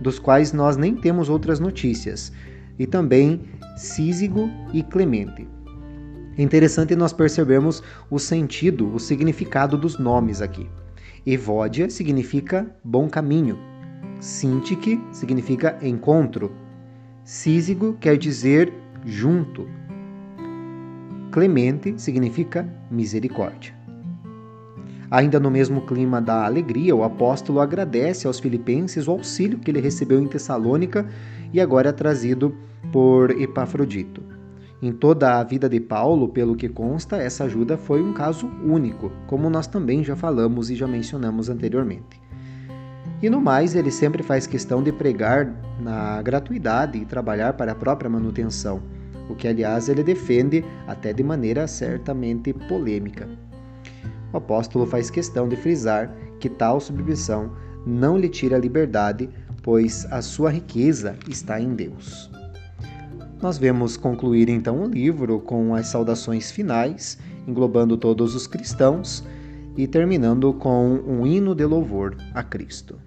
dos 0.00 0.18
quais 0.18 0.52
nós 0.52 0.76
nem 0.76 0.96
temos 0.96 1.28
outras 1.28 1.60
notícias. 1.60 2.32
E 2.76 2.84
também 2.84 3.42
Císigo 3.76 4.50
e 4.72 4.82
Clemente. 4.82 5.46
É 6.36 6.42
interessante 6.42 6.96
nós 6.96 7.12
percebermos 7.12 7.80
o 8.10 8.18
sentido, 8.18 8.92
o 8.92 8.98
significado 8.98 9.78
dos 9.78 10.00
nomes 10.00 10.42
aqui. 10.42 10.68
Evódia 11.24 11.88
significa 11.88 12.66
bom 12.82 13.08
caminho. 13.08 13.56
Sintique 14.18 15.00
significa 15.12 15.78
encontro. 15.80 16.50
Císigo 17.22 17.96
quer 18.00 18.18
dizer 18.18 18.81
junto. 19.04 19.68
Clemente 21.30 22.00
significa 22.00 22.68
misericórdia. 22.90 23.74
Ainda 25.10 25.38
no 25.38 25.50
mesmo 25.50 25.82
clima 25.82 26.22
da 26.22 26.46
alegria, 26.46 26.96
o 26.96 27.04
apóstolo 27.04 27.60
agradece 27.60 28.26
aos 28.26 28.40
filipenses 28.40 29.06
o 29.06 29.10
auxílio 29.10 29.58
que 29.58 29.70
ele 29.70 29.80
recebeu 29.80 30.18
em 30.18 30.26
Tessalônica 30.26 31.06
e 31.52 31.60
agora 31.60 31.90
é 31.90 31.92
trazido 31.92 32.56
por 32.90 33.30
Epafrodito. 33.30 34.22
Em 34.80 34.90
toda 34.90 35.38
a 35.38 35.44
vida 35.44 35.68
de 35.68 35.78
Paulo, 35.78 36.28
pelo 36.28 36.56
que 36.56 36.66
consta, 36.66 37.18
essa 37.18 37.44
ajuda 37.44 37.76
foi 37.76 38.02
um 38.02 38.14
caso 38.14 38.50
único, 38.64 39.12
como 39.26 39.50
nós 39.50 39.66
também 39.66 40.02
já 40.02 40.16
falamos 40.16 40.70
e 40.70 40.74
já 40.74 40.86
mencionamos 40.86 41.50
anteriormente. 41.50 42.21
E 43.22 43.30
no 43.30 43.40
mais, 43.40 43.76
ele 43.76 43.90
sempre 43.92 44.20
faz 44.20 44.48
questão 44.48 44.82
de 44.82 44.90
pregar 44.90 45.54
na 45.80 46.20
gratuidade 46.20 46.98
e 46.98 47.06
trabalhar 47.06 47.52
para 47.52 47.70
a 47.70 47.74
própria 47.74 48.10
manutenção, 48.10 48.82
o 49.28 49.34
que, 49.36 49.46
aliás, 49.46 49.88
ele 49.88 50.02
defende 50.02 50.64
até 50.88 51.12
de 51.12 51.22
maneira 51.22 51.68
certamente 51.68 52.52
polêmica. 52.52 53.28
O 54.32 54.38
apóstolo 54.38 54.86
faz 54.86 55.08
questão 55.08 55.48
de 55.48 55.54
frisar 55.54 56.12
que 56.40 56.48
tal 56.48 56.80
submissão 56.80 57.52
não 57.86 58.18
lhe 58.18 58.28
tira 58.28 58.56
a 58.56 58.58
liberdade, 58.58 59.30
pois 59.62 60.04
a 60.10 60.20
sua 60.20 60.50
riqueza 60.50 61.16
está 61.28 61.60
em 61.60 61.74
Deus. 61.74 62.28
Nós 63.40 63.56
vemos 63.56 63.96
concluir 63.96 64.48
então 64.48 64.82
o 64.82 64.88
livro 64.88 65.38
com 65.38 65.76
as 65.76 65.86
saudações 65.86 66.50
finais, 66.50 67.18
englobando 67.46 67.96
todos 67.96 68.34
os 68.34 68.48
cristãos 68.48 69.24
e 69.76 69.86
terminando 69.86 70.52
com 70.54 71.00
um 71.06 71.24
hino 71.24 71.54
de 71.54 71.64
louvor 71.64 72.16
a 72.34 72.42
Cristo. 72.42 72.98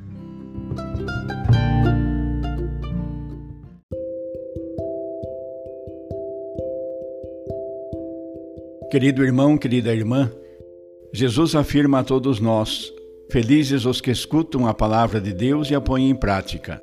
Querido 8.92 9.26
irmão, 9.26 9.58
querida 9.58 9.94
irmã, 9.94 10.32
Jesus 11.14 11.54
afirma 11.54 12.00
a 12.00 12.04
todos 12.04 12.40
nós: 12.40 12.94
Felizes 13.30 13.86
os 13.86 14.00
que 14.00 14.12
escutam 14.12 14.68
a 14.68 14.74
palavra 14.74 15.20
de 15.20 15.34
Deus 15.34 15.70
e 15.70 15.76
a 15.76 15.82
põem 15.82 16.10
em 16.10 16.16
prática. 16.16 16.82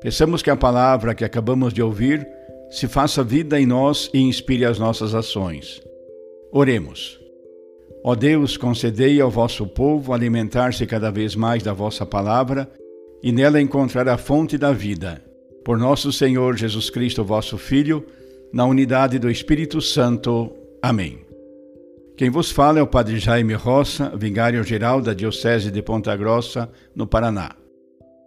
Peçamos 0.00 0.42
que 0.42 0.50
a 0.50 0.56
palavra 0.56 1.14
que 1.14 1.24
acabamos 1.24 1.74
de 1.74 1.82
ouvir 1.82 2.26
se 2.70 2.88
faça 2.88 3.22
vida 3.22 3.60
em 3.60 3.66
nós 3.66 4.08
e 4.14 4.20
inspire 4.20 4.64
as 4.64 4.78
nossas 4.78 5.14
ações. 5.14 5.82
Oremos. 6.52 7.20
Ó 8.02 8.14
Deus, 8.14 8.56
concedei 8.56 9.20
ao 9.20 9.30
vosso 9.30 9.66
povo 9.66 10.12
alimentar-se 10.12 10.86
cada 10.86 11.10
vez 11.10 11.34
mais 11.34 11.62
da 11.62 11.72
vossa 11.72 12.06
palavra 12.06 12.70
e 13.24 13.32
nela 13.32 13.58
encontrar 13.58 14.06
a 14.06 14.18
fonte 14.18 14.58
da 14.58 14.70
vida. 14.70 15.24
Por 15.64 15.78
nosso 15.78 16.12
Senhor 16.12 16.58
Jesus 16.58 16.90
Cristo, 16.90 17.24
vosso 17.24 17.56
Filho, 17.56 18.04
na 18.52 18.66
unidade 18.66 19.18
do 19.18 19.30
Espírito 19.30 19.80
Santo. 19.80 20.52
Amém. 20.82 21.20
Quem 22.18 22.28
vos 22.28 22.50
fala 22.50 22.80
é 22.80 22.82
o 22.82 22.86
Padre 22.86 23.18
Jaime 23.18 23.54
Roça, 23.54 24.12
vigário-geral 24.14 25.00
da 25.00 25.14
Diocese 25.14 25.70
de 25.70 25.80
Ponta 25.80 26.14
Grossa, 26.14 26.70
no 26.94 27.06
Paraná. 27.06 27.52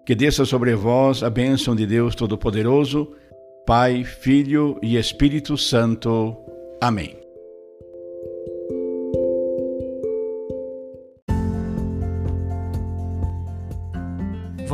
Que 0.04 0.16
desça 0.16 0.46
sobre 0.46 0.74
vós 0.74 1.22
a 1.22 1.30
bênção 1.30 1.76
de 1.76 1.86
Deus 1.86 2.16
Todo-Poderoso, 2.16 3.14
Pai, 3.68 4.04
Filho 4.04 4.80
e 4.82 4.98
Espírito 4.98 5.56
Santo. 5.60 6.36
Amém. 6.82 7.27